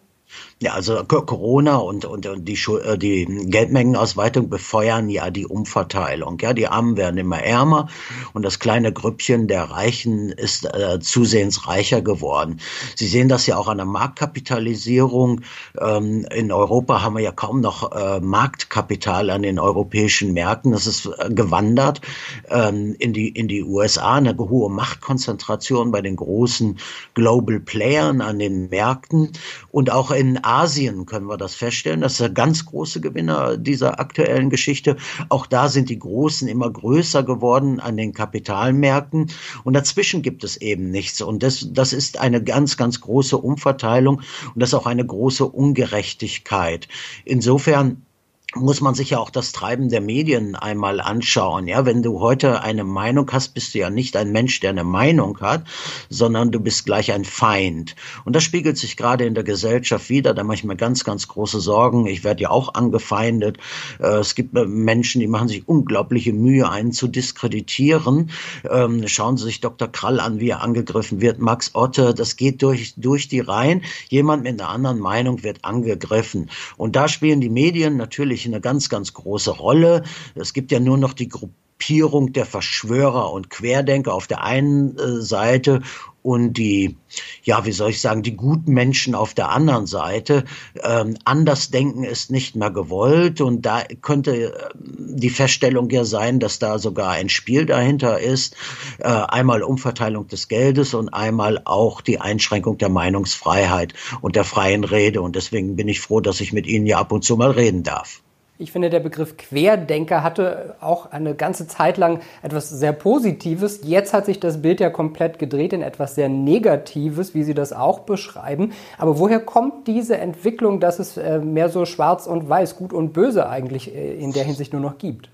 Ja, 0.62 0.74
also 0.74 1.04
Corona 1.06 1.78
und, 1.78 2.06
und, 2.06 2.28
und 2.28 2.46
die, 2.46 2.54
äh, 2.54 2.98
die 2.98 3.26
Geldmengenausweitung 3.26 4.48
befeuern 4.48 5.10
ja 5.10 5.32
die 5.32 5.48
Umverteilung. 5.48 6.38
Ja, 6.40 6.54
die 6.54 6.68
Armen 6.68 6.98
werden 6.98 7.18
immer 7.18 7.42
ärmer 7.42 7.88
und 8.34 8.44
das 8.44 8.60
kleine 8.60 8.94
Grüppchen 8.94 9.48
der 9.48 9.64
Reichen 9.64 10.30
ist 10.30 10.66
äh, 10.66 11.00
zusehends 11.00 11.68
reicher 11.68 12.04
geworden. 12.04 12.60
Sie 12.96 13.08
sehen 13.08 13.28
das 13.28 13.48
ja 13.48 13.58
auch 13.58 13.68
an 13.68 13.78
der 13.78 13.88
Marktkapitalisierung. 13.88 15.42
Ähm, 15.80 16.28
in 16.32 16.52
Europa 16.52 17.02
haben 17.02 17.16
wir 17.16 17.24
ja 17.24 17.32
kaum 17.32 17.62
noch 17.62 17.92
äh, 17.92 18.20
Marktkapital 18.20 19.32
an 19.32 19.42
den 19.42 19.58
europäischen 19.58 20.34
Märkten. 20.34 20.74
Das 20.74 20.86
ist 20.86 21.08
äh, 21.08 21.34
gewandert 21.34 22.02
ähm, 22.50 22.96
in, 23.00 23.14
die, 23.14 23.30
in 23.30 23.48
die 23.48 23.64
USA, 23.64 24.16
eine 24.16 24.38
hohe 24.38 24.70
Machtkonzentration 24.70 25.92
bei 25.92 26.02
den 26.02 26.18
großen 26.18 26.78
Global 27.16 27.60
Playern 27.60 28.22
an 28.22 28.38
den 28.38 28.70
Märkten 28.70 29.32
und 29.72 29.92
auch 29.92 30.12
in 30.22 30.44
Asien 30.44 31.08
können 31.08 31.25
wir 31.25 31.38
das 31.38 31.56
feststellen. 31.56 32.01
Das 32.01 32.12
ist 32.12 32.22
der 32.22 32.30
ganz 32.30 32.68
große 32.68 33.01
Gewinner 33.01 33.58
dieser 33.58 34.00
aktuellen 34.00 34.51
Geschichte. 34.51 34.96
Auch 35.30 35.48
da 35.48 35.68
sind 35.68 35.90
die 35.90 35.98
Großen 35.98 36.48
immer 36.48 36.70
größer 36.70 37.24
geworden 37.24 37.80
an 37.80 37.98
den 37.98 38.13
Kapitalmärkten. 38.13 39.32
Und 39.63 39.74
dazwischen 39.74 40.22
gibt 40.22 40.44
es 40.44 40.58
eben 40.58 40.92
nichts. 40.92 41.24
Und 41.24 41.42
das, 41.42 41.70
das 41.72 41.92
ist 41.92 42.20
eine 42.20 42.44
ganz, 42.44 42.78
ganz 42.78 43.01
große 43.01 43.36
Umverteilung. 43.36 44.18
Und 44.54 44.60
das 44.62 44.70
ist 44.70 44.75
auch 44.75 44.86
eine 44.86 45.04
große 45.04 45.44
Ungerechtigkeit. 45.44 46.88
Insofern 47.25 48.06
muss 48.55 48.81
man 48.81 48.96
sich 48.96 49.12
ja 49.12 49.20
auch 49.20 49.29
das 49.29 49.53
Treiben 49.53 49.89
der 49.89 50.01
Medien 50.01 50.55
einmal 50.55 51.00
anschauen. 51.00 51.67
Ja, 51.67 51.86
wenn 51.86 52.03
du 52.03 52.20
heute 52.20 52.62
eine 52.62 52.84
Meinung 52.84 53.29
hast, 53.31 53.53
bist 53.53 53.74
du 53.74 53.79
ja 53.79 53.89
nicht 53.89 54.17
ein 54.17 54.31
Mensch, 54.31 54.60
der 54.60 54.72
eine 54.72 54.84
Meinung 54.84 55.39
hat, 55.39 55.65
sondern 56.10 56.51
du 56.51 56.60
bist 56.60 56.86
gleich 56.86 57.13
ein 57.13 57.24
Feind. 57.24 57.96
Und 58.25 58.36
das 58.36 58.43
spiegelt 58.43 58.77
sich 58.77 58.98
gerade 58.98 59.25
in 59.25 59.36
der 59.36 59.46
Gesellschaft 59.46 60.10
wieder. 60.10 60.34
Da 60.34 60.43
mache 60.43 60.55
ich 60.55 60.63
mir 60.65 60.75
ganz, 60.75 61.05
ganz 61.05 61.29
große 61.29 61.62
Sorgen. 61.62 62.08
Ich 62.08 62.25
werde 62.25 62.43
ja 62.43 62.50
auch 62.50 62.74
angefeindet. 62.74 63.58
Äh, 64.00 64.20
es 64.20 64.36
gibt 64.36 64.55
äh, 64.58 64.65
Menschen, 64.65 65.22
die 65.22 65.27
machen 65.27 65.48
sich 65.48 65.67
unglaubliche 65.67 66.34
Mühe, 66.34 66.70
einen 66.70 66.91
zu 66.91 67.08
diskreditieren. 67.08 68.31
Ähm, 68.70 69.08
schauen 69.08 69.38
Sie 69.38 69.46
sich 69.46 69.62
Dr. 69.62 69.88
Krall 69.88 70.20
an, 70.20 70.41
wie 70.41 70.50
er 70.50 70.62
angegriffen 70.62 71.22
wird. 71.22 71.39
Max 71.39 71.72
Otte, 71.74 72.13
das 72.13 72.36
geht 72.36 72.62
durch, 72.62 72.96
durch 72.98 73.29
die 73.29 73.39
Reihen. 73.39 73.84
Jemand 74.10 74.43
mit 74.43 74.60
einer 74.60 74.70
anderen 74.70 75.00
Meinung 75.00 75.43
wird 75.43 75.63
angegriffen. 75.63 76.50
Und 76.75 76.98
da 76.98 77.08
spielen 77.08 77.39
die 77.39 77.50
Medien 77.50 77.96
natürlich 77.96 78.40
natürlich 78.41 78.53
eine 78.53 78.62
ganz, 78.62 78.89
ganz 78.89 79.13
große 79.13 79.51
Rolle. 79.51 80.03
Es 80.36 80.53
gibt 80.53 80.71
ja 80.71 80.79
nur 80.79 80.98
noch 80.98 81.13
die 81.13 81.29
Gruppierung 81.29 82.33
der 82.33 82.45
Verschwörer 82.45 83.31
und 83.31 83.50
Querdenker 83.50 84.13
auf 84.13 84.27
der 84.27 84.43
einen 84.43 84.98
äh, 84.98 85.21
Seite 85.21 85.81
und 86.24 86.53
die, 86.53 86.98
ja, 87.43 87.65
wie 87.65 87.71
soll 87.71 87.89
ich 87.89 88.00
sagen, 88.00 88.21
die 88.21 88.36
guten 88.36 88.74
Menschen 88.74 89.15
auf 89.15 89.33
der 89.33 89.50
anderen 89.50 89.88
Seite. 89.88 90.43
Ähm, 90.83 91.17
Andersdenken 91.25 92.03
ist 92.03 92.29
nicht 92.29 92.55
mehr 92.55 92.69
gewollt 92.69 93.41
und 93.41 93.65
da 93.65 93.83
könnte 94.01 94.53
äh, 94.53 94.53
die 94.75 95.31
Feststellung 95.31 95.89
ja 95.89 96.05
sein, 96.05 96.39
dass 96.39 96.60
da 96.60 96.77
sogar 96.77 97.12
ein 97.12 97.29
Spiel 97.29 97.65
dahinter 97.65 98.19
ist. 98.19 98.55
Äh, 99.00 99.07
einmal 99.07 99.63
Umverteilung 99.63 100.27
des 100.27 100.48
Geldes 100.48 100.93
und 100.93 101.10
einmal 101.10 101.62
auch 101.65 102.01
die 102.01 102.21
Einschränkung 102.21 102.77
der 102.77 102.89
Meinungsfreiheit 102.89 103.95
und 104.21 104.36
der 104.36 104.43
freien 104.43 104.83
Rede. 104.83 105.21
Und 105.21 105.36
deswegen 105.36 105.75
bin 105.75 105.88
ich 105.88 106.01
froh, 106.01 106.21
dass 106.21 106.39
ich 106.39 106.53
mit 106.53 106.67
Ihnen 106.67 106.86
ja 106.86 107.00
ab 107.00 107.12
und 107.12 107.24
zu 107.24 107.36
mal 107.36 107.51
reden 107.51 107.81
darf. 107.81 108.21
Ich 108.62 108.72
finde, 108.72 108.91
der 108.91 109.00
Begriff 109.00 109.38
Querdenker 109.38 110.22
hatte 110.24 110.75
auch 110.82 111.12
eine 111.12 111.34
ganze 111.34 111.65
Zeit 111.68 111.98
lang 111.98 112.20
etwas 112.44 112.70
sehr 112.70 112.94
Positives. 112.94 113.80
Jetzt 113.84 114.13
hat 114.13 114.27
sich 114.27 114.39
das 114.39 114.62
Bild 114.62 114.80
ja 114.80 114.91
komplett 114.91 115.39
gedreht 115.39 115.74
in 115.74 115.82
etwas 115.82 116.13
sehr 116.13 116.30
Negatives, 116.30 117.34
wie 117.34 117.41
Sie 117.41 117.56
das 117.56 117.74
auch 117.74 118.01
beschreiben. 118.01 118.74
Aber 119.00 119.18
woher 119.18 119.39
kommt 119.39 119.88
diese 119.88 120.18
Entwicklung, 120.18 120.80
dass 120.80 121.00
es 121.00 121.18
äh, 121.18 121.39
mehr 121.39 121.70
so 121.70 121.86
schwarz 121.86 122.27
und 122.27 122.48
weiß, 122.48 122.77
gut 122.77 122.94
und 122.94 123.13
böse 123.13 123.50
eigentlich 123.50 123.96
äh, 123.96 124.13
in 124.13 124.32
der 124.32 124.44
Hinsicht 124.44 124.74
nur 124.74 124.82
noch 124.82 125.00
gibt? 125.00 125.32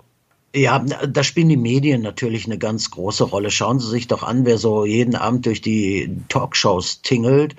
Ja, 0.54 0.78
da 0.78 1.22
spielen 1.24 1.50
die 1.50 1.58
Medien 1.58 2.00
natürlich 2.00 2.46
eine 2.46 2.56
ganz 2.56 2.90
große 2.90 3.24
Rolle. 3.24 3.50
Schauen 3.50 3.80
Sie 3.80 3.88
sich 3.88 4.06
doch 4.08 4.22
an, 4.22 4.46
wer 4.46 4.56
so 4.56 4.86
jeden 4.86 5.14
Abend 5.14 5.44
durch 5.44 5.60
die 5.60 6.10
Talkshows 6.30 7.02
tingelt. 7.02 7.54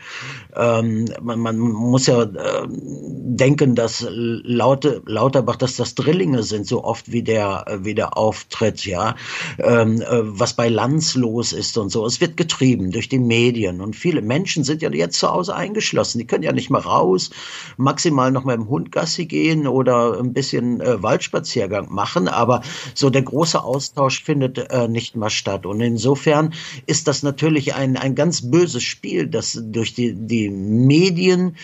Ähm, 0.56 1.06
man, 1.22 1.40
man, 1.40 1.60
muss 1.60 2.08
ja 2.08 2.24
äh, 2.24 2.68
denken, 2.68 3.76
dass 3.76 4.08
Laute, 4.10 5.04
Lauterbach, 5.06 5.58
dass 5.58 5.76
das 5.76 5.94
Drillinge 5.94 6.42
sind, 6.42 6.66
so 6.66 6.84
oft 6.84 7.12
wie 7.12 7.22
der, 7.22 7.80
wie 7.82 7.94
der 7.94 8.18
auftritt, 8.18 8.84
ja. 8.88 9.16
Ähm, 9.60 10.02
äh, 10.02 10.22
was 10.24 10.56
bei 10.56 10.68
Lanz 10.68 11.14
los 11.14 11.54
ist 11.54 11.78
und 11.78 11.92
so. 11.92 12.08
Es 12.08 12.20
wird 12.22 12.38
getrieben 12.38 12.90
durch 12.90 13.08
die 13.08 13.20
Medien 13.20 13.82
und 13.82 13.96
viele 13.96 14.24
Menschen 14.24 14.64
sind 14.64 14.82
ja 14.82 14.92
jetzt 14.92 15.20
zu 15.20 15.30
Hause 15.30 15.56
eingeschlossen. 15.56 16.18
Die 16.18 16.26
können 16.26 16.44
ja 16.44 16.54
nicht 16.54 16.72
mehr 16.72 16.82
raus, 16.82 17.30
maximal 17.78 18.32
noch 18.32 18.46
mal 18.46 18.56
im 18.56 18.68
Hund 18.68 18.92
Gassi 18.92 19.28
gehen 19.28 19.68
oder 19.68 20.20
ein 20.20 20.34
bisschen 20.34 20.82
äh, 20.82 21.04
Waldspaziergang 21.04 21.94
machen, 21.94 22.28
aber 22.28 22.64
so 22.94 23.10
der 23.10 23.22
große 23.22 23.64
Austausch 23.64 24.24
findet 24.24 24.58
äh, 24.58 24.88
nicht 24.88 25.16
mehr 25.16 25.30
statt. 25.30 25.66
Und 25.66 25.82
insofern 25.82 26.54
ist 26.86 27.08
das 27.08 27.24
natürlich 27.24 27.76
ein, 27.76 27.98
ein 27.98 28.16
ganz 28.16 28.50
böses 28.50 28.84
Spiel, 28.84 29.28
das 29.28 29.60
durch 29.62 29.94
die, 29.94 30.14
die 30.16 30.50
Medien 30.50 31.56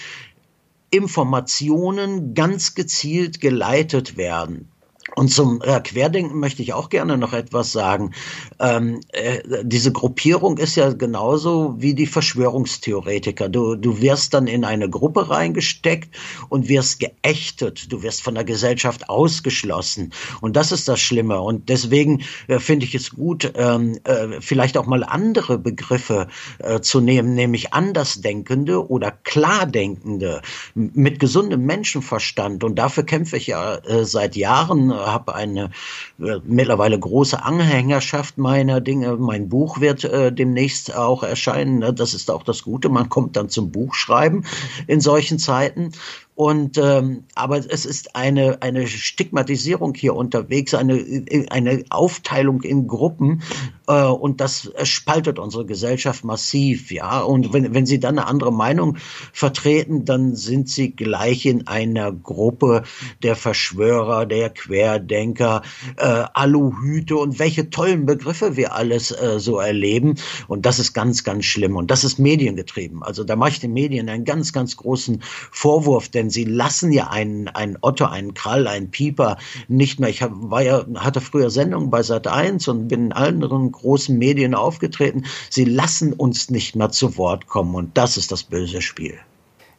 Informationen 0.90 2.34
ganz 2.34 2.76
gezielt 2.76 3.42
geleitet 3.42 4.18
werden. 4.18 4.70
Und 5.16 5.30
zum 5.30 5.62
äh, 5.62 5.80
Querdenken 5.82 6.40
möchte 6.40 6.62
ich 6.62 6.74
auch 6.74 6.90
gerne 6.90 7.18
noch 7.18 7.34
etwas 7.34 7.72
sagen. 7.72 8.14
Ähm, 8.60 9.02
äh, 9.12 9.40
diese 9.64 9.92
Gruppierung 9.92 10.58
ist 10.58 10.76
ja 10.76 10.92
genauso 10.94 11.76
wie 11.78 11.94
die 11.94 12.06
Verschwörungstheoretiker. 12.06 13.50
Du, 13.50 13.76
du 13.76 14.02
wirst 14.02 14.34
dann 14.34 14.48
in 14.48 14.64
eine 14.64 14.90
Gruppe 14.90 15.30
reingesteckt 15.30 16.16
und 16.50 16.70
wirst 16.70 17.00
geächtet. 17.00 17.92
Du 17.92 18.02
wirst 18.04 18.22
von 18.22 18.36
der 18.36 18.44
Gesellschaft 18.44 19.10
ausgeschlossen. 19.10 20.14
Und 20.42 20.56
das 20.56 20.72
ist 20.72 20.88
das 20.88 21.00
Schlimme. 21.00 21.42
Und 21.42 21.70
deswegen 21.70 22.24
äh, 22.48 22.60
finde 22.60 22.86
ich 22.86 22.96
es 22.96 23.12
gut, 23.12 23.52
ähm, 23.56 24.00
äh, 24.04 24.40
vielleicht 24.40 24.78
auch 24.78 24.86
mal 24.86 25.04
andere 25.04 25.58
Begriffe 25.58 26.28
äh, 26.60 26.80
zu 26.80 27.02
nehmen, 27.02 27.36
nämlich 27.36 27.74
Andersdenkende 27.74 28.90
oder 28.90 29.12
Klardenkende 29.12 30.42
mit 30.74 31.20
gesundem 31.20 31.66
Menschenverstand. 31.66 32.64
Und 32.64 32.76
dafür 32.76 33.04
kämpfe 33.04 33.38
ich 33.38 33.48
ja 33.48 33.76
äh, 33.76 34.06
seit 34.06 34.36
Jahren 34.36 34.94
habe 34.94 35.36
eine 35.36 35.72
äh, 36.20 36.40
mittlerweile 36.44 36.98
große 36.98 37.44
Anhängerschaft 37.44 38.38
meiner 38.46 38.80
Dinge. 38.80 39.18
Mein 39.18 39.50
Buch 39.50 39.82
wird 39.82 40.04
äh, 40.04 40.32
demnächst 40.32 40.96
auch 40.96 41.24
erscheinen. 41.24 41.80
Ne? 41.80 41.92
Das 41.92 42.14
ist 42.14 42.30
auch 42.30 42.44
das 42.44 42.62
Gute. 42.62 42.90
Man 42.90 43.10
kommt 43.10 43.36
dann 43.38 43.50
zum 43.50 43.72
Buchschreiben 43.72 44.46
in 44.86 45.02
solchen 45.02 45.40
Zeiten. 45.40 45.94
Und 46.36 46.78
ähm, 46.78 47.24
aber 47.34 47.58
es 47.58 47.86
ist 47.86 48.18
eine 48.18 48.62
eine 48.62 48.88
Stigmatisierung 48.88 49.94
hier 49.96 50.16
unterwegs, 50.16 50.74
eine 50.74 51.26
eine 51.50 51.86
Aufteilung 51.90 52.62
in 52.62 52.88
Gruppen 52.88 53.42
äh, 53.88 54.04
und 54.04 54.42
das 54.42 54.70
spaltet 54.84 55.40
unsere 55.40 55.66
Gesellschaft 55.66 56.26
massiv, 56.26 56.92
ja. 56.92 57.22
Und 57.22 57.54
wenn 57.54 57.74
wenn 57.74 57.86
Sie 57.86 58.02
dann 58.02 58.20
eine 58.20 58.28
andere 58.28 58.52
Meinung 58.52 58.98
vertreten, 59.32 60.04
dann 60.04 60.36
sind 60.36 60.68
Sie 60.70 60.92
gleich 60.92 61.46
in 61.46 61.68
einer 61.68 62.12
Gruppe 62.12 62.84
der 63.24 63.38
Verschwörer, 63.38 64.26
der 64.26 64.50
Querdenker, 64.50 65.62
äh, 65.96 66.26
Aluhüte 66.34 67.16
und 67.16 67.40
welche 67.40 67.70
tollen 67.70 68.06
Begriffe 68.06 68.58
wir 68.58 68.74
alles 68.74 69.12
äh, 69.12 69.40
so 69.40 69.60
erleben. 69.60 70.16
Und 70.50 70.66
das 70.66 70.80
ist 70.80 70.94
ganz 70.94 71.24
ganz 71.24 71.46
schlimm 71.46 71.78
und 71.78 71.92
das 71.92 72.04
ist 72.04 72.20
mediengetrieben. 72.20 73.04
Also 73.04 73.24
da 73.24 73.38
mache 73.38 73.52
ich 73.52 73.60
den 73.62 73.72
Medien 73.74 74.10
einen 74.10 74.26
ganz 74.26 74.52
ganz 74.52 74.76
großen 74.76 75.24
Vorwurf, 75.52 76.10
denn 76.10 76.25
denn 76.26 76.32
sie 76.32 76.46
lassen 76.46 76.92
ja 76.92 77.08
einen, 77.12 77.48
einen 77.50 77.78
Otto, 77.82 78.06
einen 78.06 78.34
Krall, 78.34 78.68
einen 78.68 78.90
Pieper 78.90 79.38
nicht 79.68 80.00
mehr. 80.00 80.10
Ich 80.10 80.24
hab, 80.24 80.32
war 80.34 80.64
ja, 80.64 80.84
hatte 80.96 81.22
früher 81.22 81.52
Sendungen 81.52 81.92
bei 81.92 82.02
Sat 82.02 82.28
1 82.28 82.68
und 82.68 82.88
bin 82.88 83.06
in 83.06 83.12
anderen 83.14 83.72
großen 83.72 84.18
Medien 84.18 84.56
aufgetreten. 84.56 85.26
Sie 85.52 85.66
lassen 85.66 86.14
uns 86.14 86.50
nicht 86.50 86.76
mehr 86.76 86.90
zu 86.90 87.18
Wort 87.18 87.46
kommen 87.46 87.76
und 87.76 87.96
das 87.96 88.18
ist 88.18 88.32
das 88.32 88.44
böse 88.44 88.82
Spiel. 88.82 89.14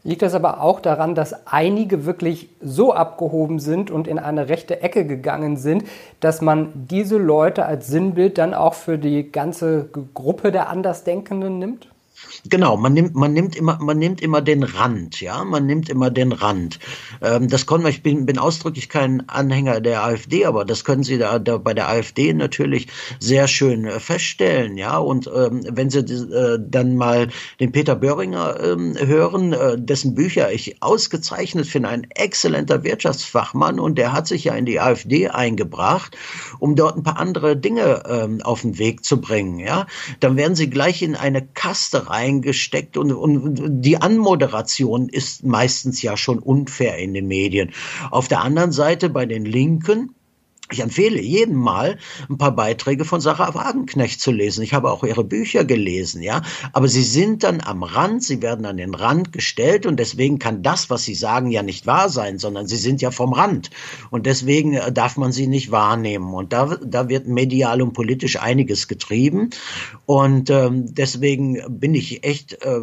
Liegt 0.05 0.23
das 0.23 0.35
aber 0.35 0.61
auch 0.61 0.79
daran, 0.79 1.17
dass 1.17 1.49
einige 1.49 2.07
wirklich 2.07 2.49
so 2.61 2.95
abgehoben 2.95 3.59
sind 3.59 3.91
und 3.91 4.07
in 4.07 4.21
eine 4.21 4.49
rechte 4.49 4.81
Ecke 4.81 5.05
gegangen 5.05 5.57
sind, 5.57 5.83
dass 6.21 6.41
man 6.41 6.87
diese 6.89 7.17
Leute 7.17 7.67
als 7.67 7.89
Sinnbild 7.89 8.39
dann 8.39 8.55
auch 8.55 8.75
für 8.75 8.99
die 8.99 9.33
ganze 9.33 9.89
Gruppe 10.15 10.53
der 10.53 10.69
Andersdenkenden 10.69 11.59
nimmt? 11.59 11.89
Genau, 12.49 12.77
man 12.77 12.93
nimmt, 12.93 13.15
man 13.15 13.33
nimmt 13.33 13.57
immer, 13.57 13.79
man 13.81 13.99
nimmt 13.99 14.21
immer 14.21 14.41
den 14.41 14.63
Rand, 14.63 15.21
ja, 15.21 15.45
man 15.45 15.67
nimmt 15.67 15.89
immer 15.89 16.11
den 16.11 16.33
Rand. 16.33 16.79
Ähm, 17.21 17.49
das 17.49 17.67
konnte 17.67 17.89
ich 17.89 18.03
bin, 18.03 18.27
bin 18.27 18.39
ausdrücklich 18.39 18.89
kein 18.89 19.29
Anhänger 19.29 19.81
der 19.81 20.05
AfD, 20.05 20.45
aber 20.45 20.65
das 20.65 20.85
können 20.85 21.03
Sie 21.03 21.19
da, 21.19 21.39
da 21.39 21.59
bei 21.59 21.75
der 21.75 21.89
AfD 21.89 22.33
natürlich 22.33 22.89
sehr 23.19 23.49
schön 23.49 23.87
äh, 23.87 24.01
feststellen, 24.01 24.77
ja. 24.77 24.99
Und 24.99 25.31
ähm, 25.35 25.65
wenn 25.71 25.91
Sie 25.91 25.99
äh, 25.99 26.59
dann 26.61 26.97
mal 26.97 27.29
den 27.61 27.73
Peter 27.73 27.97
Böhringer 27.97 28.61
ähm, 28.63 28.97
hören, 28.99 29.53
äh, 29.53 29.77
dessen 29.79 30.15
Bücher 30.15 30.53
ich 30.53 30.83
ausgezeichnet 30.83 31.67
finde, 31.67 31.89
ein 31.89 32.07
exzellenter 32.11 32.85
Wirtschaftsfachmann 32.85 33.81
und 33.81 33.99
der 33.99 34.13
hat 34.13 34.27
sich 34.27 34.45
ja 34.45 34.55
in 34.55 34.67
die 34.67 34.81
AfD 34.81 35.29
eingebracht, 35.29 36.17
um 36.59 36.77
dort 36.77 36.97
ein 36.97 37.03
paar 37.03 37.19
andere 37.19 37.57
Dinge 37.57 38.03
ähm, 38.09 38.41
auf 38.43 38.63
den 38.63 38.79
Weg 38.79 39.05
zu 39.05 39.21
bringen, 39.21 39.59
ja. 39.59 39.87
Dann 40.21 40.37
werden 40.37 40.55
Sie 40.55 40.71
gleich 40.71 41.03
in 41.03 41.17
eine 41.17 41.47
Kaste 41.47 42.09
reingesteckt 42.17 42.97
und, 42.97 43.13
und 43.13 43.83
die 43.83 44.01
Anmoderation 44.01 45.09
ist 45.09 45.45
meistens 45.45 46.03
ja 46.03 46.17
schon 46.17 46.39
unfair 46.39 46.99
in 46.99 47.15
den 47.15 47.27
Medien. 47.27 47.73
Auf 48.11 48.29
der 48.29 48.43
anderen 48.43 48.73
Seite 48.73 49.09
bei 49.11 49.27
den 49.27 49.45
Linken, 49.45 50.15
ich 50.71 50.81
empfehle 50.81 51.21
jedem 51.21 51.57
mal 51.57 51.99
ein 52.29 52.39
paar 52.39 52.55
Beiträge 52.55 53.05
von 53.05 53.21
Sarah 53.21 53.55
Wagenknecht 53.55 54.21
zu 54.21 54.33
lesen. 54.33 54.63
Ich 54.63 54.75
habe 54.75 54.91
auch 54.91 55.05
ihre 55.05 55.23
Bücher 55.23 55.65
gelesen, 55.65 56.23
ja. 56.23 56.43
Aber 56.73 56.89
sie 56.89 57.05
sind 57.05 57.45
dann 57.45 57.61
am 57.61 57.85
Rand, 57.85 58.25
sie 58.25 58.43
werden 58.43 58.67
an 58.67 58.77
den 58.77 58.95
Rand 58.95 59.33
gestellt 59.33 59.87
und 59.87 59.99
deswegen 59.99 60.41
kann 60.41 60.63
das, 60.63 60.91
was 60.91 61.05
sie 61.05 61.15
sagen, 61.15 61.53
ja 61.53 61.63
nicht 61.63 61.87
wahr 61.87 62.09
sein, 62.09 62.39
sondern 62.39 62.67
sie 62.67 62.77
sind 62.77 63.01
ja 63.01 63.13
vom 63.13 63.33
Rand. 63.33 63.71
Und 64.11 64.27
deswegen 64.27 64.75
äh, 64.75 64.91
darf 64.91 65.17
man 65.17 65.31
sie 65.31 65.47
nicht 65.47 65.71
wahrnehmen. 65.71 66.35
Und 66.35 66.53
da, 66.53 66.77
da 66.85 67.09
wird 67.09 67.29
medial 67.29 67.81
und 67.81 67.93
politisch 67.93 68.41
einiges 68.41 68.89
getrieben. 68.89 69.51
Und 70.05 70.51
ähm, 70.51 70.93
deswegen 70.95 71.63
bin 71.79 71.95
ich 71.95 72.25
echt 72.25 72.55
äh, 72.65 72.81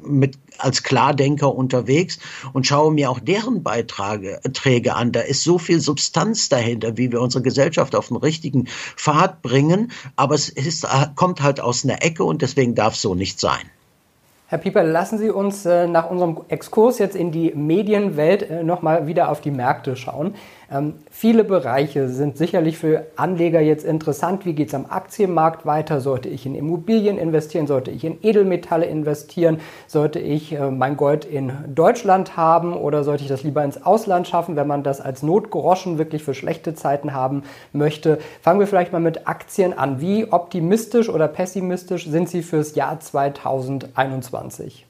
mit 0.00 0.36
als 0.58 0.82
Klardenker 0.82 1.54
unterwegs 1.54 2.18
und 2.52 2.66
schaue 2.66 2.92
mir 2.92 3.10
auch 3.10 3.20
deren 3.20 3.62
Beiträge 3.62 4.94
an. 4.94 5.12
Da 5.12 5.20
ist 5.20 5.44
so 5.44 5.58
viel 5.58 5.80
Substanz 5.80 6.48
dahinter, 6.48 6.96
wie 6.96 7.12
wir 7.12 7.19
unsere 7.20 7.42
Gesellschaft 7.42 7.94
auf 7.94 8.08
den 8.08 8.16
richtigen 8.16 8.66
Pfad 8.96 9.42
bringen. 9.42 9.92
Aber 10.16 10.34
es 10.34 10.48
ist, 10.48 10.86
kommt 11.16 11.42
halt 11.42 11.60
aus 11.60 11.84
einer 11.84 12.02
Ecke 12.02 12.24
und 12.24 12.42
deswegen 12.42 12.74
darf 12.74 12.94
es 12.94 13.02
so 13.02 13.14
nicht 13.14 13.40
sein. 13.40 13.70
Herr 14.50 14.58
Pieper, 14.58 14.82
lassen 14.82 15.16
Sie 15.18 15.30
uns 15.30 15.64
äh, 15.64 15.86
nach 15.86 16.10
unserem 16.10 16.40
Exkurs 16.48 16.98
jetzt 16.98 17.14
in 17.14 17.30
die 17.30 17.52
Medienwelt 17.54 18.42
äh, 18.42 18.64
nochmal 18.64 19.06
wieder 19.06 19.30
auf 19.30 19.40
die 19.40 19.52
Märkte 19.52 19.94
schauen. 19.94 20.34
Ähm, 20.72 20.94
viele 21.10 21.42
Bereiche 21.42 22.08
sind 22.08 22.38
sicherlich 22.38 22.78
für 22.78 23.06
Anleger 23.16 23.60
jetzt 23.60 23.84
interessant. 23.84 24.46
Wie 24.46 24.52
geht 24.52 24.68
es 24.68 24.74
am 24.74 24.86
Aktienmarkt 24.88 25.66
weiter? 25.66 26.00
Sollte 26.00 26.28
ich 26.28 26.46
in 26.46 26.54
Immobilien 26.54 27.18
investieren? 27.18 27.66
Sollte 27.66 27.90
ich 27.90 28.04
in 28.04 28.18
Edelmetalle 28.22 28.86
investieren? 28.86 29.58
Sollte 29.88 30.20
ich 30.20 30.52
äh, 30.52 30.70
mein 30.70 30.96
Gold 30.96 31.24
in 31.24 31.52
Deutschland 31.74 32.36
haben 32.36 32.74
oder 32.74 33.02
sollte 33.02 33.24
ich 33.24 33.28
das 33.28 33.42
lieber 33.42 33.64
ins 33.64 33.82
Ausland 33.84 34.28
schaffen, 34.28 34.54
wenn 34.54 34.68
man 34.68 34.84
das 34.84 35.00
als 35.00 35.24
Notgroschen 35.24 35.98
wirklich 35.98 36.22
für 36.22 36.34
schlechte 36.34 36.74
Zeiten 36.74 37.12
haben 37.12 37.42
möchte? 37.72 38.18
Fangen 38.40 38.60
wir 38.60 38.68
vielleicht 38.68 38.92
mal 38.92 39.00
mit 39.00 39.26
Aktien 39.26 39.76
an. 39.76 40.00
Wie 40.00 40.30
optimistisch 40.30 41.08
oder 41.08 41.26
pessimistisch 41.26 42.06
sind 42.06 42.28
Sie 42.28 42.42
fürs 42.42 42.76
Jahr 42.76 43.00
2021? 43.00 44.86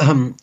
Ähm, 0.00 0.34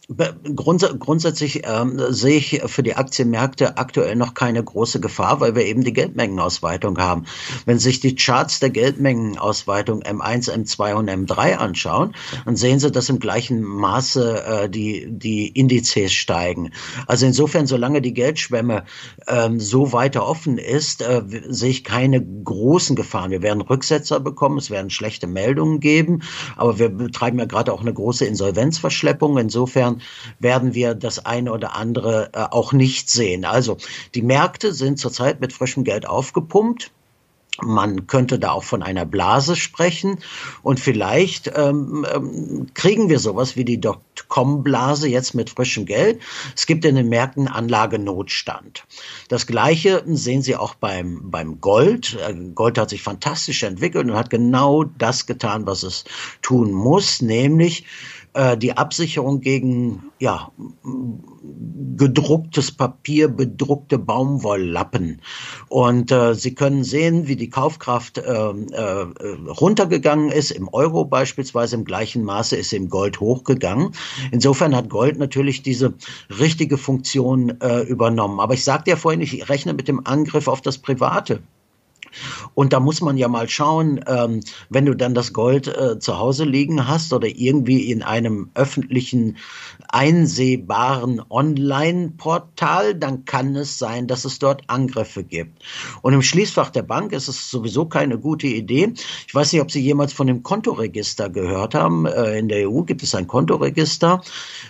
grunds 0.55 0.85
grundsätzlich 0.99 1.63
ähm, 1.65 2.01
sehe 2.09 2.37
ich 2.37 2.61
für 2.67 2.83
die 2.83 2.95
Aktienmärkte 2.95 3.77
aktuell 3.77 4.15
noch 4.15 4.33
keine 4.33 4.63
große 4.63 5.01
Gefahr, 5.01 5.41
weil 5.41 5.55
wir 5.55 5.65
eben 5.65 5.83
die 5.83 5.91
Geldmengenausweitung 5.91 6.97
haben. 6.97 7.25
Wenn 7.65 7.77
Sie 7.77 7.89
sich 7.89 7.99
die 7.99 8.15
Charts 8.15 8.61
der 8.61 8.69
Geldmengenausweitung 8.69 10.03
M1, 10.03 10.49
M2 10.49 10.93
und 10.93 11.09
M3 11.09 11.57
anschauen, 11.57 12.15
dann 12.45 12.55
sehen 12.55 12.79
Sie, 12.79 12.91
dass 12.91 13.09
im 13.09 13.19
gleichen 13.19 13.61
Maße 13.61 14.43
äh, 14.45 14.69
die, 14.69 15.07
die 15.09 15.49
Indizes 15.49 16.13
steigen. 16.13 16.71
Also 17.07 17.25
insofern, 17.25 17.67
solange 17.67 18.01
die 18.01 18.13
Geldschwemme 18.13 18.85
ähm, 19.27 19.59
so 19.59 19.91
weiter 19.91 20.25
offen 20.25 20.59
ist, 20.59 21.01
äh, 21.01 21.23
sehe 21.49 21.71
ich 21.71 21.83
keine 21.83 22.23
großen 22.23 22.95
Gefahren. 22.95 23.31
Wir 23.31 23.41
werden 23.41 23.61
Rücksetzer 23.61 24.21
bekommen, 24.21 24.59
es 24.59 24.69
werden 24.69 24.89
schlechte 24.89 25.27
Meldungen 25.27 25.81
geben, 25.81 26.21
aber 26.55 26.79
wir 26.79 26.87
betreiben 26.87 27.37
ja 27.37 27.45
gerade 27.45 27.73
auch 27.73 27.81
eine 27.81 27.93
große 27.93 28.25
Insolvenzverschleppung 28.25 29.40
Insofern 29.41 30.01
werden 30.39 30.73
wir 30.73 30.95
das 30.95 31.25
eine 31.25 31.51
oder 31.51 31.75
andere 31.75 32.29
äh, 32.33 32.43
auch 32.51 32.71
nicht 32.73 33.09
sehen. 33.09 33.43
Also 33.45 33.77
die 34.15 34.21
Märkte 34.21 34.73
sind 34.73 34.99
zurzeit 34.99 35.41
mit 35.41 35.51
frischem 35.51 35.83
Geld 35.83 36.07
aufgepumpt. 36.07 36.91
Man 37.59 38.07
könnte 38.07 38.39
da 38.39 38.51
auch 38.51 38.63
von 38.63 38.81
einer 38.81 39.05
Blase 39.05 39.55
sprechen 39.57 40.19
und 40.63 40.79
vielleicht 40.79 41.51
ähm, 41.53 42.05
ähm, 42.11 42.67
kriegen 42.73 43.09
wir 43.09 43.19
sowas 43.19 43.57
wie 43.57 43.65
die 43.65 43.79
Dotcom-Blase 43.79 45.09
jetzt 45.09 45.35
mit 45.35 45.49
frischem 45.49 45.85
Geld. 45.85 46.21
Es 46.55 46.65
gibt 46.65 46.85
in 46.85 46.95
den 46.95 47.09
Märkten 47.09 47.49
Anlagenotstand. 47.49 48.85
Das 49.27 49.47
Gleiche 49.47 50.01
sehen 50.07 50.41
Sie 50.41 50.55
auch 50.55 50.75
beim, 50.75 51.29
beim 51.29 51.59
Gold. 51.59 52.17
Äh, 52.25 52.33
Gold 52.55 52.77
hat 52.77 52.89
sich 52.89 53.03
fantastisch 53.03 53.63
entwickelt 53.63 54.05
und 54.09 54.15
hat 54.15 54.29
genau 54.29 54.85
das 54.85 55.25
getan, 55.25 55.67
was 55.67 55.83
es 55.83 56.05
tun 56.41 56.71
muss, 56.71 57.21
nämlich 57.21 57.85
äh, 58.33 58.57
die 58.57 58.77
Absicherung 58.77 59.41
gegen 59.41 60.11
ja, 60.19 60.51
gedrucktes 61.97 62.71
Papier, 62.71 63.27
bedruckte 63.27 63.97
Baumwolllappen. 63.97 65.21
Und 65.67 66.11
äh, 66.11 66.33
Sie 66.35 66.55
können 66.55 66.83
sehen, 66.83 67.27
wie 67.27 67.35
die 67.35 67.49
Kaufkraft 67.49 68.17
äh, 68.17 68.21
äh, 68.21 69.05
runtergegangen 69.47 70.31
ist. 70.31 70.51
Im 70.51 70.69
Euro 70.69 71.05
beispielsweise 71.05 71.75
im 71.75 71.85
gleichen 71.85 72.23
Maße 72.23 72.55
ist 72.55 72.73
im 72.73 72.89
Gold 72.89 73.19
hochgegangen. 73.19 73.91
Insofern 74.31 74.75
hat 74.75 74.89
Gold 74.89 75.17
natürlich 75.17 75.61
diese 75.61 75.93
richtige 76.39 76.77
Funktion 76.77 77.59
äh, 77.61 77.81
übernommen. 77.81 78.39
Aber 78.39 78.53
ich 78.53 78.63
sagte 78.63 78.91
ja 78.91 78.95
vorhin, 78.95 79.21
ich 79.21 79.49
rechne 79.49 79.73
mit 79.73 79.87
dem 79.87 80.05
Angriff 80.05 80.47
auf 80.47 80.61
das 80.61 80.77
Private. 80.77 81.41
Und 82.53 82.73
da 82.73 82.79
muss 82.79 83.01
man 83.01 83.17
ja 83.17 83.27
mal 83.27 83.49
schauen, 83.49 84.03
ähm, 84.07 84.41
wenn 84.69 84.85
du 84.85 84.95
dann 84.95 85.13
das 85.13 85.33
Gold 85.33 85.67
äh, 85.67 85.99
zu 85.99 86.17
Hause 86.17 86.45
liegen 86.45 86.87
hast 86.87 87.13
oder 87.13 87.27
irgendwie 87.27 87.91
in 87.91 88.03
einem 88.03 88.51
öffentlichen, 88.53 89.37
einsehbaren 89.89 91.21
Online-Portal, 91.29 92.95
dann 92.95 93.25
kann 93.25 93.55
es 93.55 93.77
sein, 93.77 94.07
dass 94.07 94.25
es 94.25 94.39
dort 94.39 94.63
Angriffe 94.67 95.23
gibt. 95.23 95.61
Und 96.01 96.13
im 96.13 96.21
Schließfach 96.21 96.69
der 96.69 96.83
Bank 96.83 97.11
ist 97.11 97.27
es 97.27 97.49
sowieso 97.49 97.85
keine 97.85 98.17
gute 98.17 98.47
Idee. 98.47 98.93
Ich 99.27 99.35
weiß 99.35 99.51
nicht, 99.51 99.61
ob 99.61 99.71
Sie 99.71 99.81
jemals 99.81 100.13
von 100.13 100.27
dem 100.27 100.43
Kontoregister 100.43 101.29
gehört 101.29 101.75
haben. 101.75 102.05
Äh, 102.05 102.39
in 102.39 102.47
der 102.47 102.69
EU 102.69 102.83
gibt 102.83 103.03
es 103.03 103.15
ein 103.15 103.27
Kontoregister. 103.27 104.21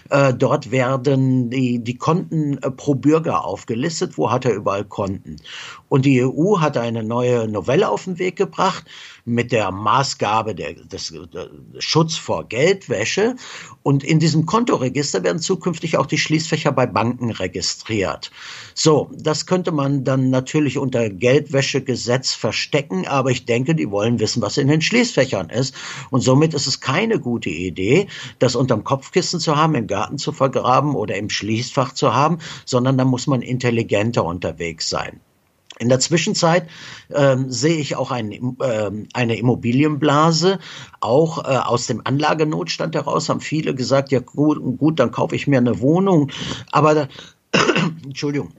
Äh, 0.10 0.34
dort 0.34 0.72
werden 0.72 1.50
die, 1.50 1.80
die 1.80 1.98
Konten 1.98 2.58
äh, 2.58 2.72
pro 2.72 2.96
Bürger 2.96 3.46
aufgelistet. 3.46 4.18
Wo 4.18 4.32
hat 4.32 4.46
er 4.46 4.54
überall 4.54 4.86
Konten? 4.86 5.38
Und 5.92 6.06
die 6.06 6.24
EU 6.24 6.62
hat 6.62 6.78
eine 6.78 7.04
neue 7.04 7.50
Novelle 7.50 7.90
auf 7.90 8.06
den 8.06 8.18
Weg 8.18 8.38
gebracht 8.38 8.86
mit 9.26 9.52
der 9.52 9.72
Maßgabe 9.72 10.56
der, 10.56 10.72
des, 10.74 11.10
des 11.10 11.84
Schutz 11.84 12.16
vor 12.16 12.48
Geldwäsche. 12.48 13.36
Und 13.84 14.02
in 14.06 14.18
diesem 14.18 14.46
Kontoregister 14.46 15.22
werden 15.24 15.40
zukünftig 15.40 15.98
auch 15.98 16.06
die 16.06 16.18
Schließfächer 16.18 16.72
bei 16.72 16.86
Banken 16.86 17.30
registriert. 17.30 18.32
So, 18.74 19.12
das 19.14 19.48
könnte 19.48 19.74
man 19.74 20.06
dann 20.06 20.30
natürlich 20.30 20.78
unter 20.78 21.10
Geldwäschegesetz 21.10 22.32
verstecken, 22.32 23.06
aber 23.06 23.32
ich 23.32 23.44
denke, 23.44 23.76
die 23.76 23.92
wollen 23.92 24.22
wissen, 24.22 24.42
was 24.42 24.58
in 24.58 24.70
den 24.70 24.80
Schließfächern 24.80 25.50
ist. 25.50 25.76
Und 26.10 26.22
somit 26.22 26.54
ist 26.54 26.68
es 26.68 26.80
keine 26.80 27.20
gute 27.20 27.50
Idee, 27.50 28.08
das 28.40 28.56
unterm 28.56 28.86
Kopfkissen 28.86 29.42
zu 29.42 29.58
haben, 29.58 29.76
im 29.76 29.88
Garten 29.88 30.18
zu 30.18 30.32
vergraben 30.32 30.96
oder 30.96 31.18
im 31.18 31.30
Schließfach 31.30 31.92
zu 31.92 32.14
haben, 32.14 32.38
sondern 32.64 32.98
da 32.98 33.04
muss 33.04 33.28
man 33.28 33.42
intelligenter 33.42 34.24
unterwegs 34.24 34.88
sein. 34.88 35.20
In 35.82 35.90
der 35.90 36.00
Zwischenzeit 36.00 36.70
ähm, 37.12 37.50
sehe 37.52 37.78
ich 37.78 37.96
auch 37.96 38.12
ein, 38.12 38.32
ähm, 38.32 39.08
eine 39.14 39.36
Immobilienblase, 39.36 40.60
auch 41.00 41.44
äh, 41.44 41.58
aus 41.58 41.88
dem 41.88 42.02
Anlagenotstand 42.04 42.94
heraus 42.94 43.30
haben 43.30 43.40
viele 43.40 43.74
gesagt, 43.74 44.12
ja 44.12 44.20
gut, 44.20 44.60
gut 44.78 45.00
dann 45.00 45.10
kaufe 45.10 45.36
ich 45.36 45.48
mir 45.48 45.58
eine 45.58 45.80
Wohnung. 45.80 46.30
Aber 46.72 46.94
da, 46.94 47.08
Entschuldigung. 48.06 48.52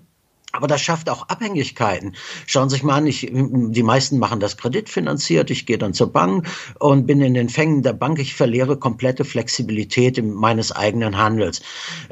Aber 0.52 0.66
das 0.66 0.82
schafft 0.82 1.08
auch 1.08 1.28
Abhängigkeiten. 1.28 2.14
Schauen 2.46 2.68
Sie 2.68 2.76
sich 2.76 2.82
mal 2.82 2.96
an, 2.96 3.06
ich, 3.06 3.30
die 3.32 3.82
meisten 3.82 4.18
machen 4.18 4.38
das 4.38 4.58
kreditfinanziert. 4.58 5.50
Ich 5.50 5.64
gehe 5.64 5.78
dann 5.78 5.94
zur 5.94 6.12
Bank 6.12 6.46
und 6.78 7.06
bin 7.06 7.22
in 7.22 7.32
den 7.32 7.48
Fängen 7.48 7.82
der 7.82 7.94
Bank. 7.94 8.18
Ich 8.18 8.34
verliere 8.34 8.76
komplette 8.76 9.24
Flexibilität 9.24 10.22
meines 10.22 10.70
eigenen 10.70 11.16
Handels. 11.16 11.62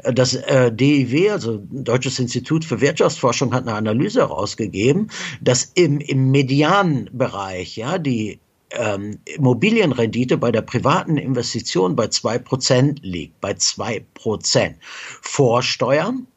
Das 0.03 0.33
äh, 0.33 0.71
DIW, 0.71 1.29
also 1.29 1.61
Deutsches 1.69 2.17
Institut 2.17 2.65
für 2.65 2.81
Wirtschaftsforschung, 2.81 3.53
hat 3.53 3.67
eine 3.67 3.77
Analyse 3.77 4.21
herausgegeben, 4.21 5.11
dass 5.39 5.65
im, 5.75 5.99
im 5.99 6.31
Medianbereich, 6.31 7.77
ja, 7.77 7.99
die 7.99 8.39
ähm, 8.71 9.19
Immobilienrendite 9.25 10.37
bei 10.37 10.51
der 10.51 10.61
privaten 10.61 11.17
Investition 11.17 11.95
bei 11.95 12.07
zwei 12.07 12.39
Prozent 12.39 12.99
liegt, 13.03 13.39
bei 13.39 13.53
zwei 13.53 14.03
Prozent. 14.13 14.77
Vor 14.81 15.61
Steuern 15.61 16.27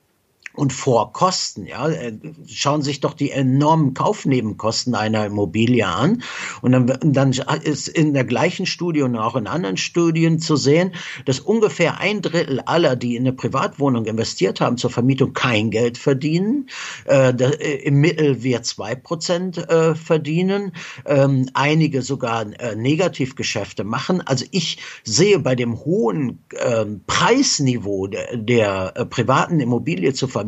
und 0.55 0.73
vor 0.73 1.12
Kosten. 1.12 1.67
Ja, 1.67 1.88
äh, 1.88 2.12
schauen 2.47 2.83
sich 2.83 3.01
doch 3.01 3.14
die 3.14 3.31
enormen 3.31 3.95
Kaufnebenkosten 3.95 4.95
einer 4.95 5.27
Immobilie 5.27 5.87
an 5.87 6.23
und 6.62 6.73
dann, 6.73 6.99
dann 7.03 7.33
ist 7.62 7.88
in 7.88 8.14
der 8.14 8.25
gleichen 8.25 8.67
Studie 8.67 9.03
und 9.03 9.17
auch 9.17 9.37
in 9.37 9.47
anderen 9.47 9.77
Studien 9.77 10.38
zu 10.38 10.57
sehen, 10.57 10.93
dass 11.25 11.40
ungefähr 11.40 11.99
ein 11.99 12.23
Drittel 12.23 12.61
aller, 12.61 12.97
die 12.97 13.17
in 13.17 13.23
eine 13.23 13.33
Privatwohnung 13.33 14.07
investiert 14.07 14.61
haben 14.61 14.77
zur 14.77 14.90
Vermietung, 14.90 15.33
kein 15.33 15.71
Geld 15.71 15.99
verdienen. 15.99 16.69
Äh, 17.07 17.31
äh 17.31 17.85
Im 17.85 18.01
Mittel 18.01 18.43
wir 18.43 18.62
zwei 18.62 18.95
Prozent 18.95 19.59
äh, 19.59 19.95
verdienen, 19.95 20.73
ähm, 21.05 21.49
einige 21.55 22.03
sogar 22.03 22.47
äh, 22.61 22.77
Negativgeschäfte 22.77 23.85
machen. 23.85 24.21
Also 24.21 24.45
ich 24.53 24.79
sehe 25.03 25.38
bei 25.40 25.55
dem 25.55 25.85
hohen 25.85 26.45
ähm, 26.64 27.03
Preisniveau 27.07 28.07
der, 28.07 28.37
der 28.37 28.93
äh, 28.95 29.05
privaten 29.05 29.61
Immobilie 29.61 30.12
zur 30.12 30.29
Vermietung 30.29 30.44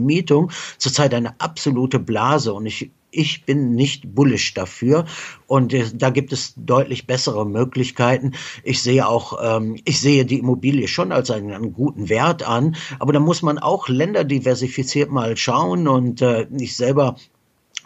zurzeit 0.79 1.15
eine 1.15 1.41
absolute 1.41 1.99
Blase 1.99 2.53
und 2.53 2.67
ich 2.67 2.91
ich 3.17 3.45
bin 3.45 3.75
nicht 3.75 4.15
bullish 4.15 4.55
dafür 4.55 5.07
und 5.47 5.73
äh, 5.73 5.87
da 5.95 6.11
gibt 6.11 6.33
es 6.33 6.55
deutlich 6.57 7.07
bessere 7.07 7.47
Möglichkeiten. 7.47 8.33
Ich 8.63 8.83
sehe 8.83 9.09
auch, 9.09 9.39
ähm, 9.43 9.77
ich 9.85 10.01
sehe 10.01 10.27
die 10.27 10.39
Immobilie 10.39 10.87
schon 10.87 11.13
als 11.13 11.31
einen, 11.31 11.53
einen, 11.53 11.73
guten 11.73 12.09
Wert 12.09 12.47
an, 12.47 12.77
aber 12.99 13.13
da 13.13 13.21
muss 13.21 13.43
man 13.43 13.59
auch 13.59 13.89
länderdiversifiziert 13.89 15.11
mal 15.11 15.37
schauen 15.37 15.89
und 15.89 16.21
äh, 16.21 16.47
ich 16.59 16.77
selber 16.77 17.17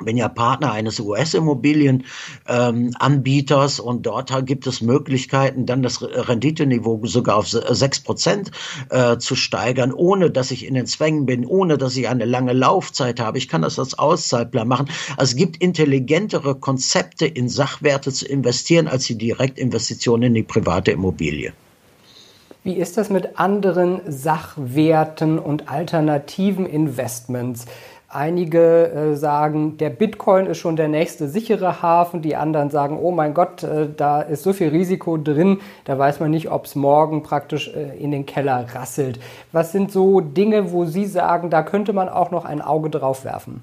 bin 0.05 0.17
ja 0.17 0.29
Partner 0.29 0.73
eines 0.73 1.01
US-Immobilienanbieters 1.01 3.79
ähm, 3.79 3.85
und 3.85 4.07
dort 4.07 4.31
gibt 4.47 4.67
es 4.67 4.81
Möglichkeiten, 4.81 5.67
dann 5.67 5.83
das 5.83 6.03
Renditeniveau 6.03 7.01
sogar 7.05 7.37
auf 7.37 7.49
sechs 7.49 8.01
Prozent 8.01 8.51
äh, 8.91 9.19
zu 9.19 9.35
steigern, 9.35 9.93
ohne 9.93 10.31
dass 10.31 10.51
ich 10.51 10.67
in 10.67 10.75
den 10.75 10.87
Zwängen 10.87 11.27
bin, 11.27 11.47
ohne 11.47 11.79
dass 11.79 11.97
ich 11.97 12.09
eine 12.09 12.25
lange 12.25 12.53
Laufzeit 12.53 13.21
habe. 13.21 13.39
Ich 13.39 13.49
kann 13.49 13.63
das 13.63 13.79
als 13.79 13.99
Auszeitplan 13.99 14.69
machen. 14.69 14.89
Also 15.17 15.33
es 15.33 15.37
gibt 15.37 15.57
intelligentere 15.59 16.55
Konzepte, 16.55 17.27
in 17.27 17.49
Sachwerte 17.49 18.13
zu 18.13 18.27
investieren, 18.27 18.89
als 18.89 19.05
die 19.05 19.17
Direktinvestitionen 19.17 20.29
in 20.29 20.35
die 20.35 20.43
private 20.43 20.93
Immobilie. 20.93 21.53
Wie 22.63 22.75
ist 22.75 22.99
das 22.99 23.09
mit 23.09 23.39
anderen 23.39 24.03
Sachwerten 24.07 25.39
und 25.39 25.71
alternativen 25.71 26.67
Investments? 26.67 27.65
Einige 28.13 28.91
äh, 28.91 29.15
sagen, 29.15 29.77
der 29.77 29.89
Bitcoin 29.89 30.47
ist 30.47 30.59
schon 30.59 30.75
der 30.75 30.89
nächste 30.89 31.29
sichere 31.29 31.81
Hafen. 31.81 32.23
Die 32.23 32.35
anderen 32.35 32.69
sagen, 32.69 32.99
oh 33.01 33.13
mein 33.13 33.35
Gott, 33.35 33.63
äh, 33.63 33.87
da 33.97 34.21
ist 34.21 34.43
so 34.43 34.53
viel 34.53 34.71
Risiko 34.71 35.17
drin, 35.17 35.61
da 35.85 35.97
weiß 35.97 36.19
man 36.19 36.33
nicht, 36.33 36.51
ob 36.51 36.65
es 36.65 36.75
morgen 36.75 37.23
praktisch 37.23 37.73
äh, 37.73 37.97
in 38.03 38.11
den 38.11 38.27
Keller 38.27 38.67
rasselt. 38.75 39.21
Was 39.53 39.71
sind 39.71 39.93
so 39.93 40.21
Dinge, 40.21 40.73
wo 40.73 40.87
Sie 40.87 41.07
sagen, 41.07 41.51
da 41.51 41.63
könnte 41.63 41.93
man 41.93 42.09
auch 42.09 42.33
noch 42.33 42.45
ein 42.45 42.61
Auge 42.61 42.91
drauf 42.91 43.25
werfen? 43.25 43.63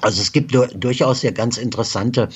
Also 0.00 0.20
es 0.20 0.32
gibt 0.32 0.54
durchaus 0.54 1.22
ja 1.22 1.30
ganz 1.30 1.56
interessante, 1.56 2.28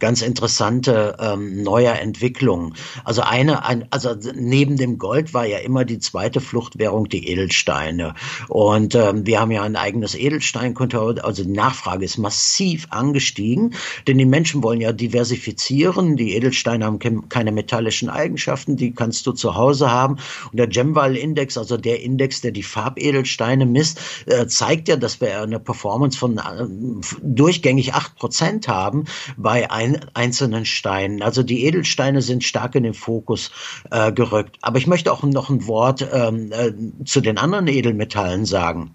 ganz 0.00 0.20
interessante 0.20 1.16
ähm, 1.20 1.62
neue 1.62 1.90
Entwicklungen. 1.90 2.74
Also 3.04 3.22
eine, 3.22 3.64
ein, 3.64 3.86
also 3.90 4.14
neben 4.34 4.76
dem 4.76 4.98
Gold 4.98 5.32
war 5.32 5.46
ja 5.46 5.58
immer 5.58 5.84
die 5.84 6.00
zweite 6.00 6.40
Fluchtwährung 6.40 7.08
die 7.08 7.28
Edelsteine. 7.28 8.14
Und 8.48 8.96
ähm, 8.96 9.26
wir 9.26 9.40
haben 9.40 9.52
ja 9.52 9.62
ein 9.62 9.76
eigenes 9.76 10.16
Edelsteinkonto. 10.16 11.10
Also 11.22 11.44
die 11.44 11.50
Nachfrage 11.50 12.04
ist 12.04 12.18
massiv 12.18 12.88
angestiegen, 12.90 13.74
denn 14.08 14.18
die 14.18 14.24
Menschen 14.24 14.62
wollen 14.64 14.80
ja 14.80 14.92
diversifizieren. 14.92 16.16
Die 16.16 16.34
Edelsteine 16.34 16.84
haben 16.84 17.28
keine 17.28 17.52
metallischen 17.52 18.10
Eigenschaften, 18.10 18.76
die 18.76 18.92
kannst 18.92 19.26
du 19.26 19.32
zu 19.32 19.54
Hause 19.54 19.90
haben. 19.90 20.16
Und 20.50 20.58
der 20.58 20.66
Gemval-Index, 20.66 21.58
also 21.58 21.76
der 21.76 22.02
Index, 22.02 22.40
der 22.40 22.50
die 22.50 22.64
Farbedelsteine 22.64 23.66
misst, 23.66 24.00
äh, 24.26 24.46
zeigt 24.48 24.88
ja, 24.88 24.96
dass 24.96 25.20
wir 25.20 25.40
eine 25.40 25.60
Performance 25.60 26.18
von 26.18 26.38
äh, 26.38 27.03
durchgängig 27.22 27.94
acht 27.94 28.16
Prozent 28.16 28.68
haben 28.68 29.04
bei 29.36 29.70
ein, 29.70 30.00
einzelnen 30.14 30.64
Steinen. 30.64 31.22
Also 31.22 31.42
die 31.42 31.64
Edelsteine 31.64 32.22
sind 32.22 32.44
stark 32.44 32.74
in 32.74 32.82
den 32.82 32.94
Fokus 32.94 33.50
äh, 33.90 34.12
gerückt. 34.12 34.58
Aber 34.62 34.78
ich 34.78 34.86
möchte 34.86 35.12
auch 35.12 35.22
noch 35.22 35.50
ein 35.50 35.66
Wort 35.66 36.06
ähm, 36.12 36.52
äh, 36.52 36.72
zu 37.04 37.20
den 37.20 37.38
anderen 37.38 37.68
Edelmetallen 37.68 38.44
sagen 38.44 38.94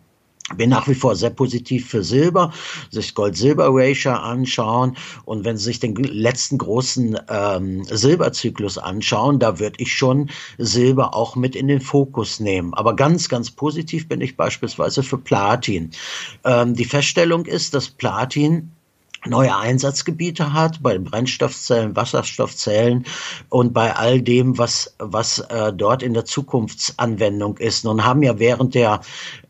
bin 0.56 0.70
nach 0.70 0.88
wie 0.88 0.96
vor 0.96 1.16
sehr 1.16 1.30
positiv 1.30 1.88
für 1.88 2.04
Silber, 2.04 2.52
sich 2.90 3.16
Gold-Silber-Ratio 3.16 4.14
anschauen 4.14 4.98
und 5.26 5.46
wenn 5.46 5.58
Sie 5.58 5.66
sich 5.66 5.80
den 5.80 5.96
letzten 5.96 6.58
großen 6.58 7.18
ähm, 7.30 7.84
Silberzyklus 7.86 8.78
anschauen, 8.78 9.40
da 9.40 9.60
würde 9.60 9.76
ich 9.80 9.94
schon 9.94 10.30
Silber 10.58 11.14
auch 11.14 11.36
mit 11.36 11.56
in 11.56 11.68
den 11.68 11.82
Fokus 11.82 12.40
nehmen. 12.40 12.74
Aber 12.74 12.96
ganz, 12.96 13.30
ganz 13.30 13.52
positiv 13.52 14.08
bin 14.08 14.22
ich 14.22 14.38
beispielsweise 14.38 15.04
für 15.04 15.18
Platin. 15.18 15.92
Ähm, 16.44 16.76
die 16.76 16.86
Feststellung 16.86 17.46
ist, 17.46 17.74
dass 17.74 17.90
Platin 17.90 18.72
neue 19.28 19.56
Einsatzgebiete 19.56 20.54
hat 20.54 20.82
bei 20.82 20.98
Brennstoffzellen, 20.98 21.96
Wasserstoffzellen 21.96 23.06
und 23.50 23.74
bei 23.74 23.96
all 23.96 24.22
dem, 24.22 24.58
was, 24.58 24.96
was 25.00 25.40
äh, 25.40 25.74
dort 25.74 26.04
in 26.04 26.14
der 26.14 26.26
Zukunftsanwendung 26.26 27.58
ist. 27.58 27.86
Nun 27.86 28.04
haben 28.04 28.24
ja 28.24 28.40
während 28.40 28.76
der, 28.76 29.02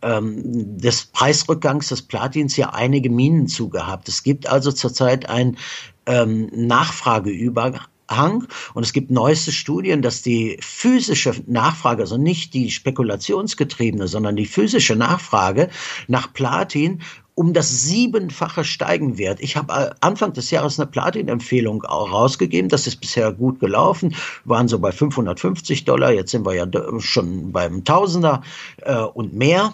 ähm, 0.01 0.77
des 0.77 1.05
Preisrückgangs 1.05 1.89
des 1.89 2.01
Platins 2.01 2.57
ja 2.57 2.71
einige 2.71 3.09
Minen 3.09 3.47
zugehabt. 3.47 4.07
Es 4.09 4.23
gibt 4.23 4.47
also 4.47 4.71
zurzeit 4.71 5.29
ein 5.29 5.57
ähm, 6.05 6.49
Nachfrageübergang. 6.53 8.47
Und 8.73 8.83
es 8.83 8.91
gibt 8.91 9.11
neueste 9.11 9.51
Studien, 9.51 10.01
dass 10.01 10.23
die 10.23 10.57
physische 10.61 11.31
Nachfrage, 11.45 12.01
also 12.01 12.17
nicht 12.17 12.55
die 12.55 12.71
spekulationsgetriebene, 12.71 14.07
sondern 14.07 14.35
die 14.35 14.47
physische 14.47 14.95
Nachfrage 14.95 15.69
nach 16.07 16.33
Platin 16.33 17.03
um 17.39 17.53
das 17.53 17.83
Siebenfache 17.83 18.65
steigen 18.65 19.17
wird. 19.17 19.39
Ich 19.39 19.55
habe 19.55 19.71
äh, 19.71 19.89
Anfang 20.01 20.33
des 20.33 20.51
Jahres 20.51 20.77
eine 20.77 20.87
Platin-Empfehlung 20.87 21.85
rausgegeben. 21.85 22.67
Das 22.67 22.85
ist 22.85 22.97
bisher 22.97 23.31
gut 23.31 23.61
gelaufen. 23.61 24.09
Wir 24.43 24.55
waren 24.55 24.67
so 24.67 24.77
bei 24.77 24.91
550 24.91 25.85
Dollar. 25.85 26.11
Jetzt 26.11 26.31
sind 26.31 26.45
wir 26.45 26.53
ja 26.53 26.67
schon 26.99 27.53
beim 27.53 27.85
Tausender 27.85 28.41
äh, 28.81 28.97
und 28.97 29.33
mehr. 29.33 29.73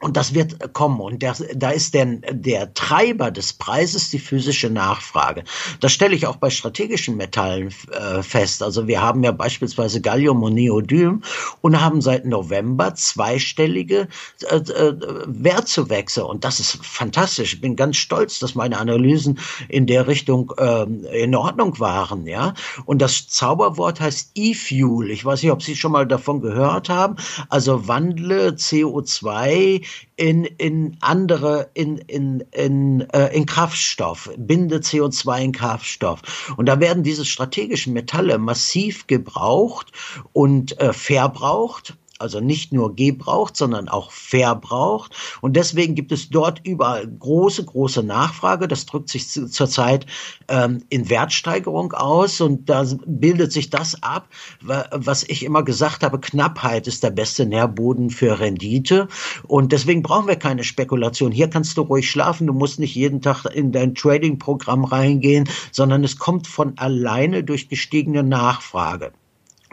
Und 0.00 0.16
das 0.16 0.32
wird 0.32 0.72
kommen. 0.74 1.00
Und 1.00 1.22
der, 1.22 1.34
da 1.54 1.70
ist 1.70 1.94
denn 1.94 2.24
der 2.30 2.72
Treiber 2.74 3.32
des 3.32 3.52
Preises 3.52 4.10
die 4.10 4.20
physische 4.20 4.70
Nachfrage. 4.70 5.42
Das 5.80 5.92
stelle 5.92 6.14
ich 6.14 6.26
auch 6.26 6.36
bei 6.36 6.50
strategischen 6.50 7.16
Metallen 7.16 7.74
äh, 7.90 8.22
fest. 8.22 8.62
Also 8.62 8.86
wir 8.86 9.02
haben 9.02 9.24
ja 9.24 9.32
beispielsweise 9.32 10.00
Gallium 10.00 10.42
und 10.44 10.54
Neodym 10.54 11.22
und 11.62 11.80
haben 11.80 12.00
seit 12.00 12.26
November 12.26 12.94
zweistellige 12.94 14.06
äh, 14.48 14.56
äh, 14.56 14.94
Wertzuwächse. 15.26 16.24
Und 16.24 16.44
das 16.44 16.60
ist 16.60 16.78
fantastisch. 16.86 17.54
Ich 17.54 17.60
bin 17.60 17.74
ganz 17.74 17.96
stolz, 17.96 18.38
dass 18.38 18.54
meine 18.54 18.78
Analysen 18.78 19.40
in 19.68 19.86
der 19.86 20.06
Richtung 20.06 20.52
äh, 20.58 20.84
in 21.22 21.34
Ordnung 21.34 21.80
waren. 21.80 22.26
Ja. 22.26 22.54
Und 22.84 23.02
das 23.02 23.26
Zauberwort 23.28 24.00
heißt 24.00 24.30
E-Fuel. 24.36 25.10
Ich 25.10 25.24
weiß 25.24 25.42
nicht, 25.42 25.50
ob 25.50 25.62
Sie 25.62 25.74
schon 25.74 25.90
mal 25.90 26.06
davon 26.06 26.40
gehört 26.40 26.88
haben. 26.88 27.16
Also 27.48 27.88
wandle 27.88 28.50
CO2 28.50 29.87
in, 30.16 30.44
in 30.44 30.96
andere, 31.00 31.70
in, 31.74 31.98
in, 31.98 32.44
in, 32.52 33.00
äh, 33.10 33.34
in 33.34 33.46
Kraftstoff, 33.46 34.30
binde 34.36 34.78
CO2 34.78 35.42
in 35.42 35.52
Kraftstoff. 35.52 36.54
Und 36.56 36.66
da 36.66 36.80
werden 36.80 37.02
diese 37.02 37.24
strategischen 37.24 37.92
Metalle 37.92 38.38
massiv 38.38 39.06
gebraucht 39.06 39.92
und 40.32 40.80
äh, 40.80 40.92
verbraucht 40.92 41.96
also 42.18 42.40
nicht 42.40 42.72
nur 42.72 42.96
gebraucht, 42.96 43.56
sondern 43.56 43.88
auch 43.88 44.10
verbraucht. 44.10 45.14
Und 45.40 45.54
deswegen 45.56 45.94
gibt 45.94 46.12
es 46.12 46.30
dort 46.30 46.60
überall 46.66 47.06
große, 47.06 47.64
große 47.64 48.02
Nachfrage. 48.02 48.68
Das 48.68 48.86
drückt 48.86 49.08
sich 49.08 49.28
zurzeit 49.28 50.06
ähm, 50.48 50.82
in 50.88 51.08
Wertsteigerung 51.08 51.92
aus 51.92 52.40
und 52.40 52.68
da 52.68 52.84
bildet 53.06 53.52
sich 53.52 53.70
das 53.70 54.02
ab, 54.02 54.28
was 54.60 55.22
ich 55.24 55.44
immer 55.44 55.62
gesagt 55.62 56.02
habe, 56.02 56.20
Knappheit 56.20 56.86
ist 56.86 57.02
der 57.02 57.10
beste 57.10 57.46
Nährboden 57.46 58.10
für 58.10 58.40
Rendite. 58.40 59.08
Und 59.46 59.72
deswegen 59.72 60.02
brauchen 60.02 60.28
wir 60.28 60.36
keine 60.36 60.64
Spekulation. 60.64 61.32
Hier 61.32 61.48
kannst 61.48 61.76
du 61.76 61.82
ruhig 61.82 62.10
schlafen, 62.10 62.46
du 62.46 62.52
musst 62.52 62.78
nicht 62.78 62.94
jeden 62.94 63.22
Tag 63.22 63.44
in 63.46 63.72
dein 63.72 63.94
Trading-Programm 63.94 64.84
reingehen, 64.84 65.48
sondern 65.72 66.04
es 66.04 66.18
kommt 66.18 66.46
von 66.46 66.76
alleine 66.78 67.44
durch 67.44 67.68
gestiegene 67.68 68.22
Nachfrage. 68.22 69.12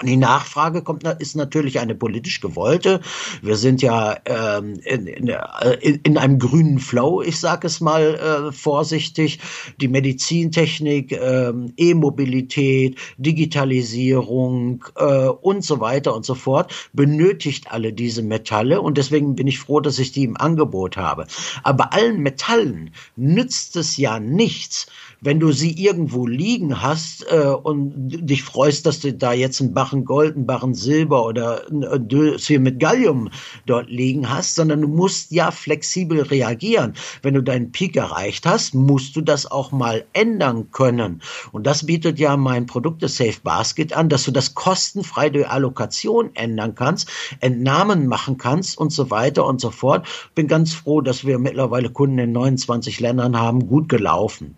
Die 0.04 0.18
Nachfrage 0.18 0.82
kommt, 0.82 1.04
ist 1.20 1.38
natürlich 1.38 1.80
eine 1.80 1.96
politisch 1.96 2.42
gewollte. 2.42 3.00
Wir 3.42 3.56
sind 3.56 3.82
ja 3.82 4.18
ähm, 4.26 4.74
in, 4.84 5.08
in, 5.08 5.30
äh, 5.30 5.98
in, 6.04 6.18
einem 6.18 6.38
grünen 6.38 6.80
Flow, 6.80 7.22
ich 7.22 7.40
sage 7.40 7.68
es 7.68 7.80
mal 7.80 8.16
äh, 8.16 8.52
vorsichtig. 8.52 9.40
Die 9.80 9.88
Medizintechnik, 9.88 11.14
äh, 11.14 11.54
E-Mobilität, 11.78 12.98
Digitalisierung 13.18 14.84
äh, 14.98 15.28
und 15.28 15.64
so 15.64 15.80
weiter 15.80 16.14
und 16.14 16.26
so 16.26 16.36
fort 16.36 16.74
benötigt 16.92 17.72
alle 17.72 17.94
diese 17.94 18.22
Metalle 18.22 18.82
und 18.82 18.98
deswegen 18.98 19.36
bin 19.36 19.48
ich 19.48 19.60
froh, 19.60 19.80
dass 19.80 19.98
ich 20.00 20.12
die 20.12 20.26
im 20.26 20.36
Angebot 20.36 20.98
habe. 20.98 21.26
Aber 21.64 21.94
allen 21.94 22.20
Metallen 22.20 22.92
nützt 23.16 23.78
es 23.78 23.96
ja 23.96 24.20
nichts, 24.20 24.88
wenn 25.26 25.40
du 25.40 25.52
sie 25.52 25.72
irgendwo 25.72 26.28
liegen 26.28 26.84
hast 26.84 27.26
äh, 27.32 27.48
und 27.48 27.94
dich 27.96 28.44
freust, 28.44 28.86
dass 28.86 29.00
du 29.00 29.12
da 29.12 29.34
jetzt 29.34 29.60
einen 29.60 29.74
Barren 29.74 30.06
Gold, 30.06 30.36
einen 30.36 30.46
Barren 30.46 30.76
Silber 30.76 31.26
oder 31.26 31.64
ein 31.68 32.08
Döschen 32.08 32.62
mit 32.62 32.80
Gallium 32.80 33.32
dort 33.66 33.90
liegen 33.90 34.30
hast, 34.30 34.54
sondern 34.54 34.82
du 34.82 34.88
musst 34.88 35.32
ja 35.32 35.50
flexibel 35.50 36.22
reagieren. 36.22 36.94
Wenn 37.24 37.34
du 37.34 37.42
deinen 37.42 37.72
Peak 37.72 37.96
erreicht 37.96 38.46
hast, 38.46 38.76
musst 38.76 39.16
du 39.16 39.22
das 39.22 39.50
auch 39.50 39.72
mal 39.72 40.06
ändern 40.14 40.70
können. 40.70 41.24
Und 41.52 41.66
das 41.66 41.88
bietet 41.88 42.20
ja 42.20 42.38
mein 42.38 42.68
Produkte 42.68 43.08
Safe 43.08 43.42
Basket 43.44 43.94
an, 43.94 44.10
dass 44.10 44.26
du 44.26 44.32
das 44.32 44.54
kostenfrei 44.54 45.32
durch 45.32 45.50
Allokation 45.50 46.36
ändern 46.36 46.76
kannst, 46.76 47.10
Entnahmen 47.40 48.06
machen 48.06 48.38
kannst 48.38 48.78
und 48.78 48.94
so 48.94 49.10
weiter 49.10 49.48
und 49.48 49.60
so 49.60 49.72
fort. 49.72 50.08
Bin 50.36 50.48
ganz 50.48 50.76
froh, 50.76 51.02
dass 51.02 51.26
wir 51.26 51.40
mittlerweile 51.40 51.90
Kunden 51.90 52.20
in 52.20 52.32
29 52.32 53.00
Ländern 53.00 53.40
haben, 53.40 53.68
gut 53.68 53.90
gelaufen. 53.90 54.56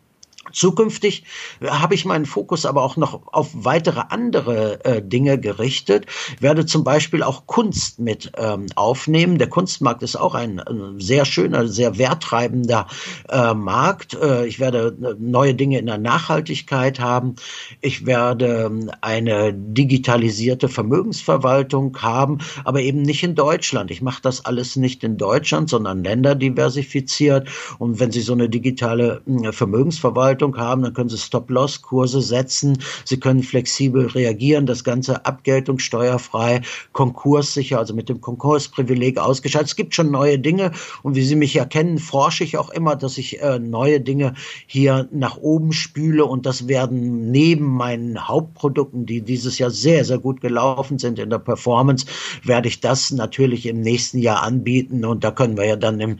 Zukünftig 0.52 1.24
habe 1.66 1.96
ich 1.96 2.06
meinen 2.06 2.26
Fokus 2.26 2.66
aber 2.66 2.84
auch 2.84 2.98
noch 2.98 3.22
auf 3.34 3.50
weitere 3.54 4.02
andere 4.10 4.84
äh, 4.86 5.02
Dinge 5.02 5.40
gerichtet. 5.40 6.06
Ich 6.36 6.42
werde 6.42 6.66
zum 6.66 6.84
Beispiel 6.84 7.24
auch 7.24 7.48
Kunst 7.48 8.00
mit 8.00 8.32
ähm, 8.38 8.68
aufnehmen. 8.76 9.38
Der 9.38 9.50
Kunstmarkt 9.50 10.04
ist 10.04 10.16
auch 10.16 10.36
ein, 10.36 10.60
ein 10.60 11.00
sehr 11.00 11.26
schöner, 11.26 11.68
sehr 11.68 11.98
werttreibender 11.98 12.88
äh, 13.30 13.54
Markt. 13.54 14.14
Äh, 14.16 14.48
ich 14.48 14.60
werde 14.60 14.96
äh, 15.02 15.16
neue 15.20 15.54
Dinge 15.54 15.80
in 15.80 15.86
der 15.86 15.98
Nachhaltigkeit 15.98 17.00
haben. 17.00 17.36
Ich 17.82 18.06
werde 18.06 18.66
ähm, 18.68 18.92
eine 19.02 19.54
digitalisierte 19.54 20.70
Vermögensverwaltung 20.70 21.98
haben, 22.02 22.40
aber 22.64 22.82
eben 22.82 23.02
nicht 23.02 23.24
in 23.24 23.36
Deutschland. 23.36 23.92
Ich 23.92 24.02
mache 24.02 24.22
das 24.22 24.46
alles 24.46 24.76
nicht 24.76 25.04
in 25.04 25.18
Deutschland, 25.18 25.70
sondern 25.70 26.04
länderdiversifiziert. 26.04 27.50
Und 27.80 28.00
wenn 28.00 28.12
Sie 28.12 28.22
so 28.22 28.34
eine 28.34 28.50
digitale 28.50 29.22
äh, 29.26 29.52
Vermögensverwaltung 29.52 30.37
Verwaltung 30.38 30.58
haben, 30.58 30.84
dann 30.84 30.94
können 30.94 31.10
Sie 31.10 31.18
Stop-Loss-Kurse 31.18 32.22
setzen, 32.22 32.78
Sie 33.06 33.20
können 33.20 33.42
flexibel 33.42 34.06
reagieren, 34.06 34.66
das 34.66 34.84
Ganze 34.84 35.26
abgeltungssteuerfrei, 35.26 36.62
konkurssicher, 36.94 37.80
also 37.80 37.94
mit 37.94 38.10
dem 38.10 38.22
Konkursprivileg 38.22 39.18
ausgeschaltet. 39.18 39.70
Es 39.70 39.76
gibt 39.76 39.96
schon 39.96 40.12
neue 40.12 40.38
Dinge 40.38 40.72
und 41.02 41.16
wie 41.16 41.24
Sie 41.24 41.36
mich 41.36 41.56
ja 41.56 41.66
kennen, 41.66 41.98
forsche 41.98 42.44
ich 42.44 42.58
auch 42.58 42.70
immer, 42.70 42.96
dass 42.96 43.18
ich 43.18 43.42
äh, 43.42 43.58
neue 43.58 44.00
Dinge 44.00 44.36
hier 44.68 45.08
nach 45.12 45.38
oben 45.38 45.74
spüle 45.74 46.26
und 46.26 46.46
das 46.46 46.68
werden 46.68 47.32
neben 47.32 47.66
meinen 47.66 48.28
Hauptprodukten, 48.28 49.06
die 49.06 49.22
dieses 49.22 49.58
Jahr 49.58 49.72
sehr, 49.72 50.06
sehr 50.06 50.20
gut 50.20 50.42
gelaufen 50.42 51.00
sind 51.00 51.18
in 51.18 51.30
der 51.30 51.40
Performance, 51.40 52.06
werde 52.44 52.68
ich 52.68 52.80
das 52.80 53.12
natürlich 53.12 53.66
im 53.66 53.82
nächsten 53.82 54.20
Jahr 54.20 54.44
anbieten 54.44 55.04
und 55.04 55.24
da 55.24 55.32
können 55.32 55.58
wir 55.58 55.66
ja 55.66 55.76
dann 55.76 56.00
im, 56.00 56.20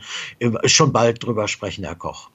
schon 0.64 0.92
bald 0.92 1.22
drüber 1.22 1.46
sprechen, 1.46 1.84
Herr 1.84 1.94
Koch. 1.94 2.30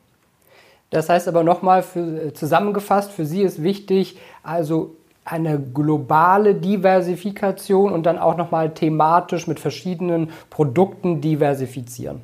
Das 0.93 1.09
heißt 1.09 1.27
aber 1.27 1.43
nochmal 1.43 1.83
äh, 1.95 2.33
zusammengefasst, 2.33 3.11
für 3.11 3.25
Sie 3.25 3.41
ist 3.41 3.63
wichtig, 3.63 4.17
also 4.43 4.95
eine 5.25 5.59
globale 5.59 6.53
Diversifikation 6.53 7.91
und 7.91 8.05
dann 8.05 8.19
auch 8.19 8.37
nochmal 8.37 8.73
thematisch 8.73 9.47
mit 9.47 9.59
verschiedenen 9.59 10.29
Produkten 10.49 11.19
diversifizieren. 11.19 12.21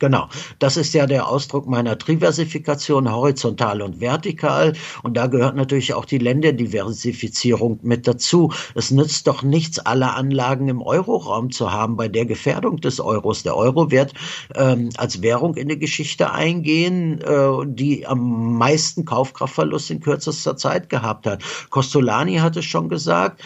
Genau, 0.00 0.28
das 0.58 0.76
ist 0.76 0.94
ja 0.94 1.06
der 1.06 1.28
Ausdruck 1.28 1.66
meiner 1.66 1.98
Triversifikation, 1.98 3.10
horizontal 3.10 3.82
und 3.82 4.00
vertikal. 4.00 4.74
Und 5.02 5.16
da 5.16 5.26
gehört 5.26 5.56
natürlich 5.56 5.94
auch 5.94 6.04
die 6.04 6.18
Länderdiversifizierung 6.18 7.80
mit 7.82 8.06
dazu. 8.06 8.52
Es 8.74 8.90
nützt 8.90 9.26
doch 9.26 9.42
nichts, 9.42 9.78
alle 9.78 10.14
Anlagen 10.14 10.68
im 10.68 10.82
Euroraum 10.82 11.50
zu 11.50 11.72
haben 11.72 11.96
bei 11.96 12.08
der 12.08 12.26
Gefährdung 12.26 12.80
des 12.80 13.00
Euros. 13.00 13.42
Der 13.42 13.56
Euro 13.56 13.90
wird 13.90 14.14
ähm, 14.54 14.90
als 14.96 15.22
Währung 15.22 15.56
in 15.56 15.68
die 15.68 15.78
Geschichte 15.78 16.32
eingehen, 16.32 17.20
äh, 17.20 17.66
die 17.66 18.06
am 18.06 18.58
meisten 18.58 19.04
Kaufkraftverlust 19.04 19.90
in 19.90 20.00
kürzester 20.00 20.56
Zeit 20.56 20.88
gehabt 20.88 21.26
hat. 21.26 21.42
Costolani 21.70 22.36
hat 22.36 22.56
es 22.56 22.64
schon 22.64 22.88
gesagt, 22.88 23.42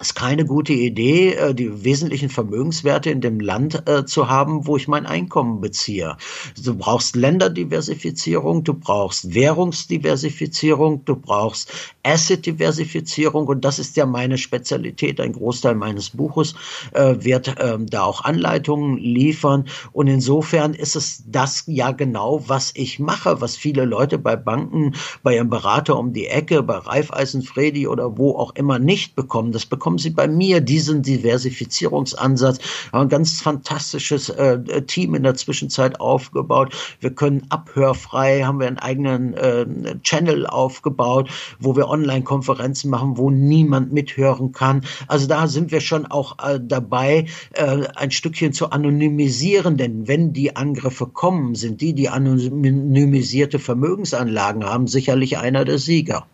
ist 0.00 0.14
keine 0.14 0.44
gute 0.44 0.72
Idee, 0.72 1.34
äh, 1.34 1.54
die 1.54 1.84
wesentlichen 1.84 2.30
Vermögenswerte 2.30 3.10
in 3.10 3.20
dem 3.20 3.38
Land 3.38 3.86
äh, 3.88 4.04
zu 4.04 4.28
haben, 4.28 4.66
wo 4.66 4.76
ich 4.76 4.88
mein 4.88 5.06
Einkommen 5.06 5.60
beziehe. 5.60 6.16
Du 6.62 6.74
brauchst 6.74 7.16
Länderdiversifizierung, 7.16 8.64
du 8.64 8.74
brauchst 8.74 9.34
Währungsdiversifizierung, 9.34 11.04
du 11.04 11.16
brauchst 11.16 11.72
Asset-Diversifizierung 12.02 13.46
und 13.46 13.64
das 13.64 13.78
ist 13.78 13.96
ja 13.96 14.06
meine 14.06 14.38
Spezialität. 14.38 15.20
Ein 15.20 15.32
Großteil 15.32 15.74
meines 15.74 16.10
Buches 16.10 16.54
äh, 16.92 17.16
wird 17.20 17.54
ähm, 17.60 17.86
da 17.86 18.04
auch 18.04 18.24
Anleitungen 18.24 18.96
liefern 18.96 19.66
und 19.92 20.06
insofern 20.06 20.74
ist 20.74 20.96
es 20.96 21.24
das 21.26 21.64
ja 21.66 21.92
genau, 21.92 22.42
was 22.46 22.72
ich 22.74 22.98
mache, 22.98 23.40
was 23.40 23.56
viele 23.56 23.84
Leute 23.84 24.18
bei 24.18 24.36
Banken, 24.36 24.94
bei 25.22 25.38
einem 25.38 25.50
Berater 25.50 25.98
um 25.98 26.12
die 26.12 26.26
Ecke, 26.26 26.62
bei 26.62 26.78
Raiffeisen, 26.78 27.42
Fredi 27.42 27.86
oder 27.86 28.16
wo 28.16 28.36
auch 28.36 28.54
immer 28.54 28.78
nicht 28.78 29.14
bekommen. 29.14 29.52
Das 29.52 29.66
bekommen 29.66 29.89
Sie 29.98 30.10
bei 30.10 30.28
mir, 30.28 30.60
diesen 30.60 31.02
Diversifizierungsansatz. 31.02 32.58
Haben 32.92 33.02
ein 33.02 33.08
ganz 33.08 33.40
fantastisches 33.40 34.28
äh, 34.28 34.82
Team 34.82 35.14
in 35.14 35.22
der 35.22 35.34
Zwischenzeit 35.34 36.00
aufgebaut. 36.00 36.74
Wir 37.00 37.10
können 37.10 37.46
abhörfrei, 37.48 38.42
haben 38.42 38.60
wir 38.60 38.66
einen 38.66 38.78
eigenen 38.78 39.34
äh, 39.34 39.66
Channel 40.02 40.46
aufgebaut, 40.46 41.30
wo 41.58 41.76
wir 41.76 41.88
Online-Konferenzen 41.88 42.90
machen, 42.90 43.16
wo 43.16 43.30
niemand 43.30 43.92
mithören 43.92 44.52
kann. 44.52 44.82
Also 45.08 45.26
da 45.26 45.46
sind 45.46 45.72
wir 45.72 45.80
schon 45.80 46.06
auch 46.06 46.36
äh, 46.38 46.60
dabei, 46.62 47.26
äh, 47.52 47.86
ein 47.96 48.10
Stückchen 48.10 48.52
zu 48.52 48.70
anonymisieren, 48.70 49.76
denn 49.76 50.08
wenn 50.08 50.32
die 50.32 50.56
Angriffe 50.56 51.06
kommen, 51.06 51.54
sind 51.54 51.80
die, 51.80 51.94
die 51.94 52.08
anonymisierte 52.08 53.58
Vermögensanlagen 53.58 54.64
haben, 54.64 54.86
sicherlich 54.86 55.38
einer 55.38 55.64
der 55.64 55.78
Sieger. 55.78 56.26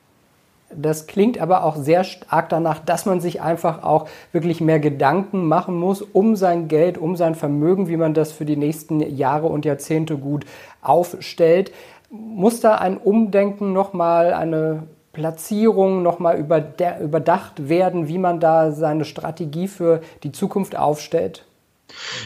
Das 0.75 1.07
klingt 1.07 1.39
aber 1.41 1.63
auch 1.65 1.77
sehr 1.77 2.03
stark 2.03 2.49
danach, 2.49 2.81
dass 2.81 3.07
man 3.07 3.21
sich 3.21 3.41
einfach 3.41 3.85
auch 3.85 4.09
wirklich 4.33 4.61
mehr 4.61 4.81
Gedanken 4.81 5.47
machen 5.47 5.77
muss 5.77 6.03
um 6.03 6.35
sein 6.35 6.67
Geld, 6.67 6.99
um 6.99 7.15
sein 7.15 7.37
Vermögen, 7.37 7.89
wie 7.89 7.97
man 7.97 8.15
das 8.15 8.33
für 8.33 8.45
die 8.45 8.57
nächsten 8.57 9.01
Jahre 9.01 9.47
und 9.47 9.65
Jahrzehnte 9.65 10.19
gut 10.19 10.45
aufstellt. 10.83 11.73
Muss 12.11 12.61
da 12.61 12.77
ein 12.77 12.99
Umdenken 12.99 13.73
nochmal, 13.73 14.33
eine 14.33 14.83
Platzierung 15.13 16.03
nochmal 16.03 16.39
überdacht 16.39 17.69
werden, 17.69 18.09
wie 18.09 18.19
man 18.19 18.39
da 18.39 18.73
seine 18.73 19.05
Strategie 19.05 19.69
für 19.69 20.01
die 20.25 20.33
Zukunft 20.33 20.77
aufstellt? 20.77 21.46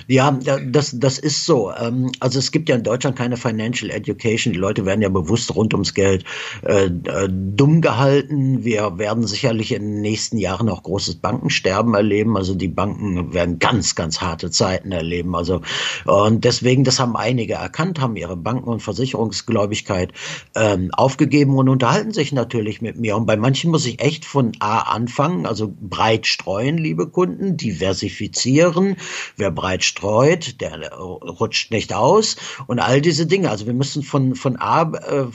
Ja, 0.07 0.39
das, 0.67 0.99
das 0.99 1.19
ist 1.19 1.45
so. 1.45 1.73
Ähm, 1.73 2.11
also 2.21 2.39
es 2.39 2.53
gibt 2.53 2.69
ja 2.69 2.77
in 2.77 2.83
Deutschland 2.83 3.17
keine 3.17 3.37
Financial 3.37 3.91
Education. 3.91 4.53
Die 4.53 4.59
Leute 4.59 4.87
werden 4.87 5.03
ja 5.03 5.09
bewusst 5.09 5.55
rund 5.55 5.75
ums 5.75 5.95
Geld 5.95 6.25
äh, 6.63 6.87
äh, 6.87 7.29
dumm 7.31 7.81
gehalten. 7.81 8.65
Wir 8.65 8.99
werden 8.99 9.27
sicherlich 9.27 9.73
in 9.73 9.83
den 9.83 10.01
nächsten 10.01 10.39
Jahren 10.39 10.69
auch 10.69 10.83
großes 10.83 11.17
Bankensterben 11.17 11.95
erleben. 11.95 12.37
Also 12.37 12.55
die 12.55 12.69
Banken 12.69 13.33
werden 13.33 13.59
ganz, 13.59 13.95
ganz 13.95 14.21
harte 14.21 14.51
Zeiten 14.51 14.93
erleben. 14.93 15.35
Also 15.37 15.61
und 16.05 16.45
deswegen, 16.45 16.85
das 16.85 16.99
haben 16.99 17.17
einige 17.17 17.55
erkannt, 17.55 18.01
haben 18.01 18.17
ihre 18.17 18.37
Banken- 18.37 18.69
und 18.69 18.83
Versicherungsgläubigkeit 18.83 20.13
ähm, 20.55 20.91
aufgegeben 20.93 21.57
und 21.57 21.69
unterhalten 21.69 22.13
sich 22.13 22.33
natürlich 22.33 22.81
mit 22.81 22.99
mir. 22.99 23.17
Und 23.17 23.27
bei 23.27 23.37
manchen 23.37 23.71
muss 23.71 23.87
ich 23.87 24.01
echt 24.01 24.25
von 24.25 24.53
A 24.61 24.81
anfangen, 24.93 25.47
also 25.47 25.73
breit 25.81 26.27
streuen, 26.27 26.79
liebe 26.79 27.09
Kunden, 27.09 27.57
diversifizieren. 27.57 28.97
Wer 29.37 29.50
breit 29.51 29.85
streut, 29.85 30.61
der 30.61 30.93
rutscht 30.93 31.71
nicht 31.71 31.95
aus 31.95 32.37
und 32.67 32.79
all 32.79 33.01
diese 33.01 33.27
Dinge. 33.27 33.51
Also 33.51 33.67
wir 33.67 33.75
müssen 33.75 34.03
von, 34.03 34.35
von 34.35 34.57
A 34.57 34.83
äh, 34.83 35.27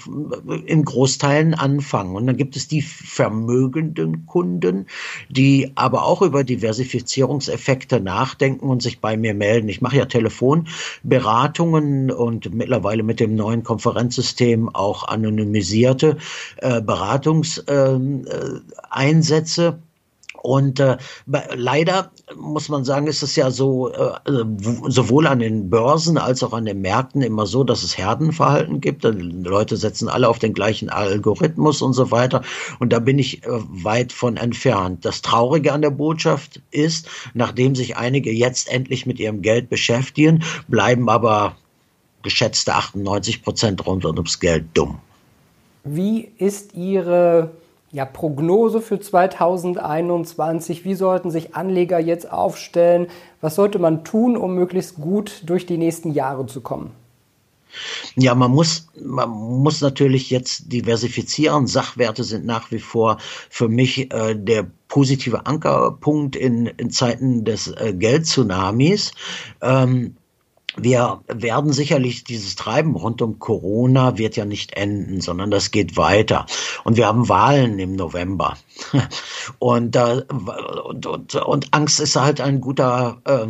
in 0.66 0.86
Großteilen 0.86 1.54
anfangen. 1.54 2.16
Und 2.16 2.28
dann 2.28 2.38
gibt 2.38 2.56
es 2.56 2.68
die 2.68 2.82
vermögenden 2.82 4.26
Kunden, 4.26 4.88
die 5.30 5.72
aber 5.76 6.06
auch 6.06 6.22
über 6.22 6.44
Diversifizierungseffekte 6.44 8.00
nachdenken 8.00 8.70
und 8.70 8.82
sich 8.82 9.00
bei 9.00 9.18
mir 9.18 9.34
melden. 9.34 9.70
Ich 9.70 9.82
mache 9.82 9.98
ja 9.98 10.06
Telefonberatungen 10.06 12.12
und 12.12 12.54
mittlerweile 12.54 13.04
mit 13.04 13.20
dem 13.20 13.36
neuen 13.36 13.64
Konferenzsystem 13.64 14.70
auch 14.70 15.08
anonymisierte 15.08 16.18
äh, 16.58 16.82
Beratungseinsätze. 16.82 19.80
Äh, 20.46 20.56
und 20.56 20.80
äh, 20.80 20.98
leider 21.56 22.12
muss 22.36 22.70
man 22.70 22.86
sagen, 22.86 23.08
ist 23.08 23.24
es 23.24 23.36
ja 23.36 23.52
so, 23.52 23.92
äh, 23.92 24.14
sowohl 24.88 25.28
an 25.28 25.40
den 25.40 25.70
Börsen 25.70 26.18
als 26.18 26.44
auch 26.44 26.54
an 26.54 26.66
den 26.66 26.82
Märkten 26.82 27.22
immer 27.22 27.46
so, 27.46 27.64
dass 27.64 27.84
es 27.84 27.98
Herdenverhalten 27.98 28.82
gibt. 28.82 29.04
Die 29.04 29.10
Leute 29.10 29.78
setzen 29.78 30.08
alle 30.08 30.30
auf 30.30 30.40
den 30.40 30.54
gleichen 30.54 30.90
Algorithmus 30.90 31.82
und 31.82 31.94
so 31.94 32.12
weiter. 32.12 32.42
Und 32.80 32.94
da 32.94 33.00
bin 33.00 33.20
ich 33.20 33.44
äh, 33.44 33.50
weit 33.50 34.12
von 34.12 34.38
entfernt. 34.38 35.04
Das 35.04 35.22
Traurige 35.22 35.74
an 35.74 35.82
der 35.82 35.90
Botschaft 35.90 36.62
ist, 36.72 37.10
nachdem 37.34 37.76
sich 37.76 37.98
einige 37.98 38.32
jetzt 38.32 38.72
endlich 38.72 39.06
mit 39.06 39.20
ihrem 39.20 39.42
Geld 39.42 39.70
beschäftigen, 39.70 40.44
bleiben 40.68 41.10
aber 41.10 41.56
geschätzte 42.24 42.74
98 42.74 43.44
Prozent 43.44 43.86
rund 43.86 44.06
ums 44.06 44.40
Geld 44.40 44.66
dumm. 44.74 45.00
Wie 45.84 46.32
ist 46.40 46.74
Ihre 46.74 47.52
ja, 47.96 48.04
Prognose 48.04 48.82
für 48.82 49.00
2021? 49.00 50.84
Wie 50.84 50.96
sollten 50.96 51.32
sich 51.32 51.56
Anleger 51.56 51.98
jetzt 51.98 52.30
aufstellen? 52.30 53.08
Was 53.40 53.56
sollte 53.56 53.80
man 53.80 54.04
tun, 54.04 54.36
um 54.36 54.54
möglichst 54.54 54.96
gut 54.96 55.44
durch 55.46 55.66
die 55.66 55.78
nächsten 55.78 56.12
Jahre 56.12 56.46
zu 56.46 56.60
kommen? 56.60 56.92
Ja, 58.16 58.36
man 58.36 58.52
muss, 58.52 58.90
man 59.02 59.30
muss 59.30 59.80
natürlich 59.80 60.30
jetzt 60.30 60.74
diversifizieren. 60.74 61.68
Sachwerte 61.68 62.26
sind 62.26 62.46
nach 62.46 62.70
wie 62.70 62.80
vor 62.80 63.18
für 63.50 63.70
mich 63.70 64.14
äh, 64.14 64.36
der 64.36 64.68
positive 64.90 65.46
Ankerpunkt 65.46 66.36
in, 66.36 66.66
in 66.66 66.90
Zeiten 66.90 67.46
des 67.46 67.68
äh, 67.68 67.94
Geldtsunamis. 67.94 69.14
Ähm, 69.62 70.18
wir 70.78 71.22
werden 71.28 71.74
sicherlich 71.74 72.24
dieses 72.24 72.56
Treiben 72.56 72.96
rund 72.96 73.22
um 73.22 73.40
Corona 73.40 74.18
wird 74.18 74.36
ja 74.36 74.46
nicht 74.46 74.74
enden, 74.74 75.22
sondern 75.22 75.52
das 75.52 75.72
geht 75.72 75.98
weiter. 75.98 76.46
Und 76.84 76.98
wir 76.98 77.08
haben 77.08 77.30
Wahlen 77.30 77.80
im 77.80 77.96
November. 77.96 78.58
Und, 79.60 79.96
äh, 79.96 80.24
und, 80.84 81.06
und, 81.06 81.36
und 81.36 81.74
Angst 81.74 82.00
ist 82.00 82.16
halt 82.16 82.42
ein 82.42 82.62
guter 82.62 83.22
äh, 83.26 83.48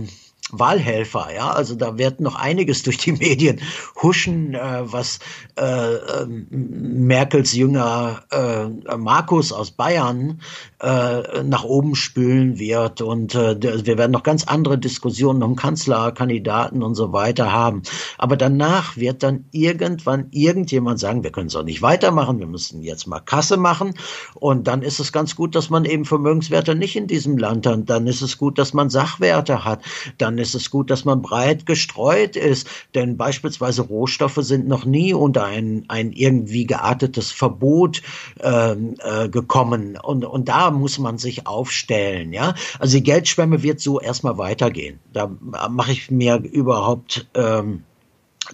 Wahlhelfer. 0.51 1.29
Ja, 1.35 1.51
also 1.51 1.75
da 1.75 1.97
wird 1.97 2.19
noch 2.19 2.35
einiges 2.35 2.83
durch 2.83 2.97
die 2.97 3.11
Medien 3.25 3.61
huschen, 4.01 4.53
äh, 4.53 4.81
was 4.83 5.19
äh, 5.57 5.95
äh, 5.95 6.25
Merkels 6.27 7.53
Jünger 7.53 8.23
äh, 8.31 8.95
Markus 8.95 9.51
aus 9.51 9.71
Bayern 9.71 10.41
äh, 10.81 11.43
nach 11.43 11.63
oben 11.63 11.95
spülen 11.95 12.59
wird. 12.59 13.01
Und 13.01 13.33
äh, 13.33 13.55
wir 13.85 13.97
werden 13.97 14.11
noch 14.11 14.23
ganz 14.23 14.43
andere 14.43 14.77
Diskussionen 14.77 15.41
um 15.41 15.55
Kanzlerkandidaten 15.55 16.83
und 16.83 16.93
so 16.95 17.11
weiter 17.11 17.51
haben. 17.51 17.81
Aber 18.17 18.37
danach 18.37 18.97
wird 18.97 19.23
dann 19.23 19.45
irgendwann 19.51 20.27
irgendjemand 20.31 20.99
sagen, 20.99 21.23
wir 21.23 21.31
können 21.31 21.47
es 21.47 21.55
auch 21.55 21.63
nicht 21.63 21.81
weitermachen, 21.81 22.39
wir 22.39 22.47
müssen 22.47 22.83
jetzt 22.83 23.07
mal 23.07 23.19
Kasse 23.19 23.57
machen. 23.57 23.95
Und 24.35 24.67
dann 24.67 24.83
ist 24.83 24.99
es 24.99 25.11
ganz 25.11 25.35
gut, 25.35 25.55
dass 25.55 25.71
man 25.71 25.85
eben 25.85 26.05
Vermögenswerte 26.05 26.75
nicht 26.75 26.95
in 26.95 27.07
diesem 27.07 27.37
Land 27.37 27.65
hat. 27.65 27.89
Dann 27.89 28.05
ist 28.05 28.21
es 28.21 28.37
gut, 28.37 28.59
dass 28.59 28.73
man 28.73 28.89
Sachwerte 28.91 29.65
hat. 29.65 29.81
Dann 30.19 30.34
ist 30.37 30.55
es 30.55 30.69
gut, 30.69 30.89
dass 30.89 31.05
man 31.05 31.21
breit 31.21 31.65
gestreut 31.65 32.35
ist. 32.35 32.67
Denn 32.93 33.17
beispielsweise 33.17 33.81
Rohstoffe 33.81 34.39
sind 34.41 34.67
noch 34.67 34.85
nie 34.85 35.13
unter 35.13 35.45
ein, 35.45 35.85
ein 35.87 36.11
irgendwie 36.11 36.65
geartetes 36.65 37.31
Verbot 37.31 38.01
ähm, 38.41 38.95
äh, 39.03 39.29
gekommen. 39.29 39.97
Und, 40.01 40.25
und 40.25 40.49
da 40.49 40.71
muss 40.71 40.99
man 40.99 41.17
sich 41.17 41.47
aufstellen. 41.47 42.33
Ja, 42.33 42.55
also 42.79 42.97
die 42.97 43.03
Geldschwemme 43.03 43.63
wird 43.63 43.79
so 43.79 43.99
erstmal 43.99 44.37
weitergehen. 44.37 44.99
Da 45.13 45.29
mache 45.69 45.91
ich 45.91 46.11
mir 46.11 46.37
überhaupt 46.37 47.27
ähm, 47.33 47.83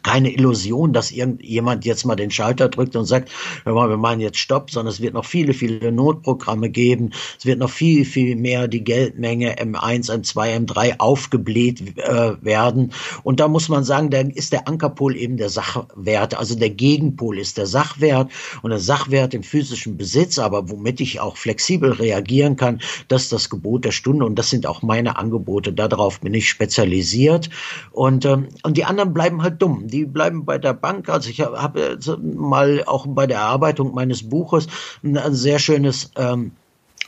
keine 0.04 0.34
Illusion, 0.34 0.94
dass 0.94 1.12
irgendjemand 1.12 1.86
jetzt 1.86 2.06
mal 2.06 2.16
den 2.16 2.32
Schalter 2.32 2.70
drückt 2.70 2.96
und 2.96 3.06
sagt, 3.06 3.32
wir 3.66 3.74
machen 3.74 4.20
jetzt 4.20 4.38
Stopp, 4.38 4.72
sondern 4.72 4.94
es 4.94 5.02
wird 5.02 5.14
noch 5.14 5.26
viele, 5.26 5.54
viele 5.54 5.92
Notprogramme 5.92 6.70
geben. 6.70 7.12
Es 7.38 7.46
wird 7.46 7.60
noch 7.60 7.70
viel, 7.70 8.06
viel 8.06 8.36
mehr 8.36 8.68
die 8.68 8.84
Geldmenge 8.84 9.56
M1, 9.58 10.10
M2, 10.10 10.66
M3 10.66 11.00
aufgebläht 11.00 11.98
äh, 11.98 12.34
werden. 12.42 12.94
Und 13.24 13.40
da 13.40 13.48
muss 13.48 13.70
man 13.70 13.84
sagen, 13.84 14.10
da 14.10 14.20
ist 14.20 14.54
der 14.54 14.68
Ankerpol 14.68 15.16
eben 15.16 15.38
der 15.38 15.50
Sachwert. 15.50 16.38
Also 16.38 16.56
der 16.56 16.70
Gegenpol 16.70 17.38
ist 17.38 17.58
der 17.58 17.68
Sachwert 17.68 18.32
und 18.62 18.70
der 18.70 18.80
Sachwert 18.80 19.34
im 19.34 19.44
physischen 19.44 19.98
Besitz, 19.98 20.40
aber 20.40 20.70
womit 20.70 21.02
ich 21.02 21.20
auch 21.20 21.38
flexibel 21.38 21.92
reagieren 21.92 22.56
kann, 22.56 22.82
das 23.08 23.24
ist 23.24 23.34
das 23.34 23.50
Gebot 23.50 23.86
der 23.86 23.92
Stunde 23.92 24.26
und 24.26 24.36
das 24.36 24.50
sind 24.50 24.66
auch 24.66 24.82
meine 24.82 25.18
Angebote. 25.18 25.74
Darauf 25.74 26.20
bin 26.20 26.34
ich 26.34 26.50
spezialisiert. 26.50 27.50
Und, 27.92 28.26
ähm, 28.26 28.50
und 28.64 28.78
die 28.78 28.86
anderen 28.86 29.14
bleiben 29.14 29.42
halt 29.42 29.62
dumm 29.62 29.81
die 29.88 30.06
bleiben 30.06 30.46
bei 30.46 30.58
der 30.58 30.74
Bank. 30.74 31.10
Also 31.10 31.30
ich 31.30 31.42
habe 31.42 31.62
hab 31.62 31.78
mal 32.22 32.84
auch 32.86 33.06
bei 33.08 33.28
der 33.28 33.40
Erarbeitung 33.40 33.94
meines 33.94 34.28
Buches 34.28 34.68
ein, 35.04 35.34
sehr 35.34 35.60
schönes 35.60 36.12
ähm, 36.16 36.52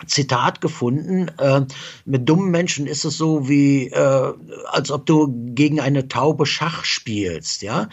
Zitat 0.05 0.61
gefunden. 0.61 1.29
Äh, 1.37 1.61
mit 2.05 2.27
dummen 2.27 2.51
Menschen 2.51 2.87
ist 2.87 3.05
es 3.05 3.17
so 3.17 3.47
wie, 3.47 3.87
äh, 3.87 4.33
als 4.67 4.91
ob 4.91 5.05
du 5.05 5.33
gegen 5.53 5.79
eine 5.79 6.07
Taube 6.07 6.45
Schach 6.45 6.85
spielst. 6.85 7.61
Ja, 7.61 7.89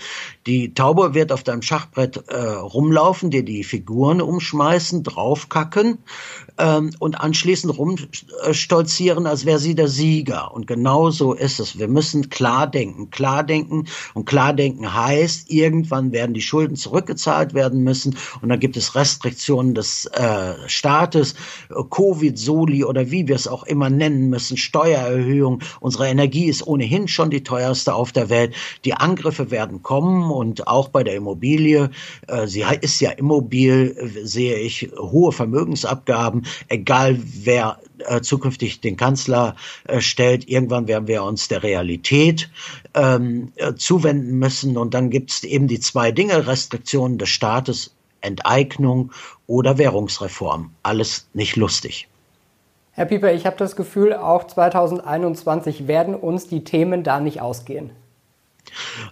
die 0.46 0.74
Taube 0.74 1.14
wird 1.14 1.32
auf 1.32 1.42
deinem 1.42 1.62
Schachbrett 1.62 2.28
äh, 2.28 2.36
rumlaufen, 2.36 3.30
dir 3.30 3.44
die 3.44 3.64
Figuren 3.64 4.20
umschmeißen, 4.20 5.02
draufkacken 5.02 5.98
ähm, 6.58 6.90
und 6.98 7.20
anschließend 7.20 7.76
rumstolzieren, 7.76 9.26
als 9.26 9.44
wäre 9.44 9.58
sie 9.58 9.74
der 9.74 9.88
Sieger. 9.88 10.52
Und 10.52 10.66
genau 10.66 11.10
so 11.10 11.32
ist 11.32 11.60
es. 11.60 11.78
Wir 11.78 11.88
müssen 11.88 12.30
klar 12.30 12.66
denken, 12.66 13.10
klar 13.10 13.42
denken 13.44 13.86
und 14.14 14.26
klar 14.26 14.52
denken 14.52 14.94
heißt, 14.94 15.50
irgendwann 15.50 16.12
werden 16.12 16.34
die 16.34 16.42
Schulden 16.42 16.76
zurückgezahlt 16.76 17.54
werden 17.54 17.82
müssen 17.82 18.16
und 18.40 18.48
dann 18.48 18.60
gibt 18.60 18.76
es 18.76 18.94
Restriktionen 18.94 19.74
des 19.74 20.06
äh, 20.06 20.54
Staates. 20.66 21.34
Covid-Soli 22.00 22.82
oder 22.84 23.10
wie 23.10 23.28
wir 23.28 23.36
es 23.36 23.46
auch 23.46 23.64
immer 23.64 23.90
nennen 23.90 24.30
müssen, 24.30 24.56
Steuererhöhung. 24.56 25.60
Unsere 25.80 26.08
Energie 26.08 26.46
ist 26.46 26.66
ohnehin 26.66 27.08
schon 27.08 27.28
die 27.28 27.42
teuerste 27.42 27.92
auf 27.92 28.10
der 28.10 28.30
Welt. 28.30 28.54
Die 28.86 28.94
Angriffe 28.94 29.50
werden 29.50 29.82
kommen 29.82 30.30
und 30.30 30.66
auch 30.66 30.88
bei 30.88 31.04
der 31.04 31.14
Immobilie, 31.14 31.90
äh, 32.26 32.46
sie 32.46 32.64
ist 32.80 33.00
ja 33.00 33.10
immobil, 33.10 33.94
sehe 34.22 34.56
ich 34.56 34.90
hohe 34.98 35.32
Vermögensabgaben, 35.32 36.46
egal 36.68 37.18
wer 37.22 37.78
äh, 38.06 38.22
zukünftig 38.22 38.80
den 38.80 38.96
Kanzler 38.96 39.56
äh, 39.84 40.00
stellt. 40.00 40.48
Irgendwann 40.48 40.88
werden 40.88 41.06
wir 41.06 41.22
uns 41.22 41.48
der 41.48 41.62
Realität 41.62 42.50
ähm, 42.94 43.52
äh, 43.56 43.74
zuwenden 43.74 44.38
müssen. 44.38 44.78
Und 44.78 44.94
dann 44.94 45.10
gibt 45.10 45.32
es 45.32 45.44
eben 45.44 45.68
die 45.68 45.80
zwei 45.80 46.12
Dinge, 46.12 46.46
Restriktionen 46.46 47.18
des 47.18 47.28
Staates 47.28 47.90
Enteignung 48.20 49.12
oder 49.46 49.78
Währungsreform. 49.78 50.70
Alles 50.83 51.28
nicht 51.33 51.56
lustig. 51.56 52.09
Herr 52.92 53.06
Pieper, 53.06 53.33
ich 53.33 53.46
habe 53.46 53.56
das 53.56 53.76
Gefühl, 53.76 54.14
auch 54.14 54.46
2021 54.46 55.87
werden 55.87 56.14
uns 56.14 56.48
die 56.48 56.64
Themen 56.64 57.02
da 57.02 57.20
nicht 57.20 57.40
ausgehen. 57.40 57.90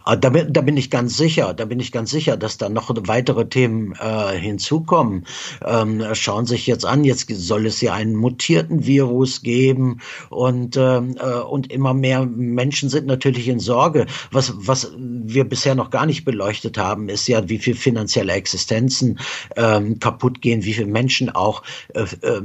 Ah, 0.05 0.17
da 0.17 0.31
bin, 0.31 0.53
da 0.53 0.61
bin 0.61 0.77
ich 0.77 0.91
ganz 0.91 1.17
sicher, 1.17 1.55
da 1.55 1.65
bin 1.65 1.81
ich 1.81 1.93
ganz 1.93 2.11
sicher, 2.11 2.37
dass 2.37 2.59
da 2.59 2.69
noch 2.69 2.91
weitere 3.07 3.49
Themen 3.49 3.95
äh, 4.01 4.39
hinzukommen. 4.39 5.27
Ähm, 5.65 6.03
schauen 6.15 6.47
Sie 6.47 6.55
sich 6.55 6.67
jetzt 6.67 6.85
an, 6.85 7.05
jetzt 7.05 7.29
soll 7.29 7.67
es 7.67 7.81
ja 7.81 7.95
einen 7.95 8.15
mutierten 8.15 8.87
Virus 8.87 9.43
geben 9.43 10.01
und, 10.31 10.77
ähm, 10.77 11.17
äh, 11.19 11.41
und 11.41 11.71
immer 11.71 11.95
mehr 11.95 12.25
Menschen 12.25 12.89
sind 12.89 13.07
natürlich 13.07 13.49
in 13.49 13.61
Sorge. 13.61 14.07
Was, 14.31 14.55
was 14.57 14.93
wir 14.97 15.45
bisher 15.45 15.75
noch 15.75 15.91
gar 15.91 16.07
nicht 16.07 16.25
beleuchtet 16.25 16.79
haben, 16.79 17.09
ist 17.09 17.29
ja, 17.29 17.49
wie 17.49 17.59
viel 17.59 17.75
finanzielle 17.75 18.33
Existenzen 18.33 19.19
ähm, 19.57 19.99
kaputt 19.99 20.41
gehen, 20.41 20.65
wie 20.65 20.75
viele 20.75 20.87
Menschen 20.87 21.31
auch 21.31 21.63
äh, 21.95 22.03
äh, 22.23 22.41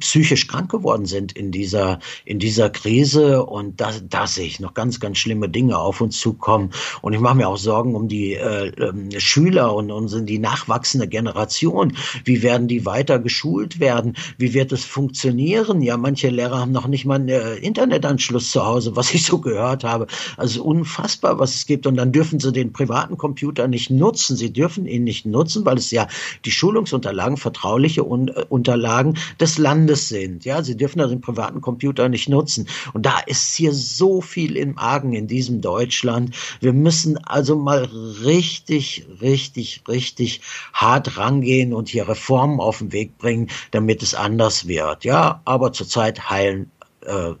psychisch 0.00 0.48
krank 0.48 0.70
geworden 0.70 1.06
sind 1.06 1.32
in 1.32 1.52
dieser, 1.52 2.00
in 2.24 2.38
dieser 2.38 2.70
Krise. 2.70 3.44
Und 3.44 3.80
da, 3.80 3.92
da 4.02 4.26
sehe 4.26 4.46
ich 4.46 4.60
noch 4.60 4.74
ganz, 4.74 5.00
ganz 5.00 5.18
schlimme 5.18 5.48
Dinge 5.48 5.78
auf 5.78 6.00
uns 6.00 6.18
zukommen 6.18 6.35
kommen. 6.38 6.70
Und 7.02 7.12
ich 7.12 7.20
mache 7.20 7.36
mir 7.36 7.48
auch 7.48 7.56
Sorgen 7.56 7.94
um 7.94 8.08
die 8.08 8.34
äh, 8.34 8.68
äh, 8.68 9.20
Schüler 9.20 9.74
und, 9.74 9.90
und 9.90 10.26
die 10.26 10.38
nachwachsende 10.38 11.08
Generation. 11.08 11.92
Wie 12.24 12.42
werden 12.42 12.68
die 12.68 12.86
weiter 12.86 13.18
geschult 13.18 13.80
werden? 13.80 14.16
Wie 14.38 14.54
wird 14.54 14.72
es 14.72 14.84
funktionieren? 14.84 15.82
Ja, 15.82 15.96
manche 15.96 16.28
Lehrer 16.30 16.60
haben 16.60 16.72
noch 16.72 16.88
nicht 16.88 17.04
mal 17.04 17.16
einen 17.16 17.28
äh, 17.28 17.54
Internetanschluss 17.56 18.50
zu 18.50 18.64
Hause, 18.64 18.96
was 18.96 19.12
ich 19.14 19.24
so 19.24 19.38
gehört 19.38 19.84
habe. 19.84 20.06
Also 20.36 20.62
unfassbar, 20.64 21.38
was 21.38 21.54
es 21.54 21.66
gibt. 21.66 21.86
Und 21.86 21.96
dann 21.96 22.12
dürfen 22.12 22.40
sie 22.40 22.52
den 22.52 22.72
privaten 22.72 23.16
Computer 23.16 23.68
nicht 23.68 23.90
nutzen. 23.90 24.36
Sie 24.36 24.52
dürfen 24.52 24.86
ihn 24.86 25.04
nicht 25.04 25.26
nutzen, 25.26 25.64
weil 25.64 25.78
es 25.78 25.90
ja 25.90 26.06
die 26.44 26.50
Schulungsunterlagen, 26.50 27.36
vertrauliche 27.36 28.04
Un 28.06 28.28
äh, 28.28 28.44
Unterlagen 28.48 29.16
des 29.40 29.58
Landes 29.58 30.08
sind. 30.08 30.44
Ja, 30.44 30.62
sie 30.62 30.76
dürfen 30.76 31.00
also 31.00 31.14
den 31.14 31.20
privaten 31.20 31.60
Computer 31.60 32.08
nicht 32.08 32.28
nutzen. 32.28 32.68
Und 32.92 33.06
da 33.06 33.18
ist 33.26 33.54
hier 33.54 33.72
so 33.72 34.20
viel 34.20 34.56
im 34.56 34.78
Argen 34.78 35.12
in 35.12 35.26
diesem 35.26 35.60
Deutschland. 35.60 36.25
Wir 36.60 36.72
müssen 36.72 37.18
also 37.24 37.56
mal 37.56 37.88
richtig, 38.24 39.06
richtig, 39.20 39.82
richtig 39.88 40.40
hart 40.72 41.16
rangehen 41.18 41.72
und 41.72 41.88
hier 41.88 42.08
Reformen 42.08 42.60
auf 42.60 42.78
den 42.78 42.92
Weg 42.92 43.18
bringen, 43.18 43.48
damit 43.70 44.02
es 44.02 44.14
anders 44.14 44.68
wird. 44.68 45.04
Ja, 45.04 45.40
aber 45.44 45.72
zurzeit 45.72 46.30
heilen 46.30 46.70
äh, 47.04 47.32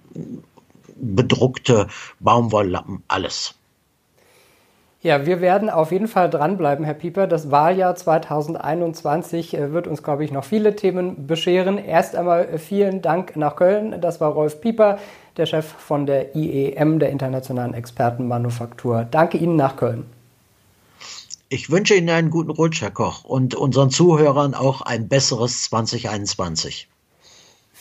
bedruckte 0.96 1.88
Baumwolllappen 2.20 3.02
alles. 3.08 3.54
Ja, 5.02 5.24
wir 5.24 5.40
werden 5.40 5.70
auf 5.70 5.92
jeden 5.92 6.08
Fall 6.08 6.28
dranbleiben, 6.28 6.84
Herr 6.84 6.94
Pieper. 6.94 7.28
Das 7.28 7.52
Wahljahr 7.52 7.94
2021 7.94 9.54
äh, 9.54 9.72
wird 9.72 9.86
uns, 9.86 10.02
glaube 10.02 10.24
ich, 10.24 10.32
noch 10.32 10.42
viele 10.42 10.74
Themen 10.74 11.28
bescheren. 11.28 11.78
Erst 11.78 12.16
einmal 12.16 12.48
äh, 12.48 12.58
vielen 12.58 13.02
Dank 13.02 13.36
nach 13.36 13.54
Köln. 13.54 14.00
Das 14.00 14.20
war 14.20 14.32
Rolf 14.32 14.60
Pieper 14.60 14.98
der 15.36 15.46
Chef 15.46 15.66
von 15.66 16.06
der 16.06 16.34
IEM, 16.34 16.98
der 16.98 17.10
Internationalen 17.10 17.74
Expertenmanufaktur. 17.74 19.06
Danke 19.10 19.38
Ihnen 19.38 19.56
nach 19.56 19.76
Köln. 19.76 20.04
Ich 21.48 21.70
wünsche 21.70 21.94
Ihnen 21.94 22.10
einen 22.10 22.30
guten 22.30 22.50
Rutsch, 22.50 22.80
Herr 22.82 22.90
Koch, 22.90 23.24
und 23.24 23.54
unseren 23.54 23.90
Zuhörern 23.90 24.54
auch 24.54 24.82
ein 24.82 25.08
besseres 25.08 25.62
2021. 25.64 26.88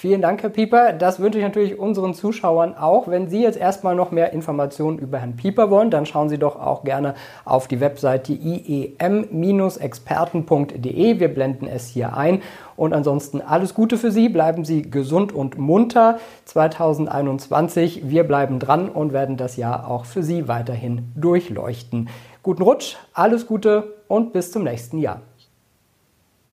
Vielen 0.06 0.22
Dank, 0.22 0.44
Herr 0.44 0.52
Pieper. 0.52 0.94
Das 0.94 1.20
wünsche 1.20 1.40
ich 1.40 1.44
natürlich 1.44 1.80
unseren 1.80 2.14
Zuschauern 2.14 2.78
auch. 2.78 3.08
Wenn 3.08 3.28
Sie 3.28 3.42
jetzt 3.42 3.58
erstmal 3.58 3.96
noch 3.96 4.12
mehr 4.12 4.34
Informationen 4.34 5.00
über 5.00 5.18
Herrn 5.18 5.36
Pieper 5.36 5.72
wollen, 5.72 5.90
dann 5.90 6.06
schauen 6.06 6.30
Sie 6.30 6.38
doch 6.38 6.62
auch 6.62 6.84
gerne 6.84 7.16
auf 7.44 7.68
die 7.68 7.80
Webseite 7.80 8.32
iem-experten.de. 8.32 11.20
Wir 11.20 11.34
blenden 11.34 11.66
es 11.66 11.88
hier 11.88 12.16
ein. 12.16 12.44
Und 12.76 12.94
ansonsten 12.94 13.42
alles 13.42 13.74
Gute 13.74 13.98
für 13.98 14.12
Sie. 14.12 14.30
Bleiben 14.30 14.64
Sie 14.64 14.84
gesund 14.84 15.34
und 15.34 15.58
munter 15.58 16.20
2021. 16.46 18.08
Wir 18.08 18.26
bleiben 18.26 18.60
dran 18.60 18.90
und 18.90 19.12
werden 19.12 19.38
das 19.38 19.58
Jahr 19.58 19.90
auch 19.90 20.06
für 20.06 20.22
Sie 20.22 20.48
weiterhin 20.48 21.12
durchleuchten. 21.16 22.10
Guten 22.44 22.62
Rutsch, 22.62 22.96
alles 23.12 23.48
Gute 23.48 23.96
und 24.08 24.34
bis 24.34 24.52
zum 24.52 24.66
nächsten 24.66 25.00
Jahr. 25.00 25.22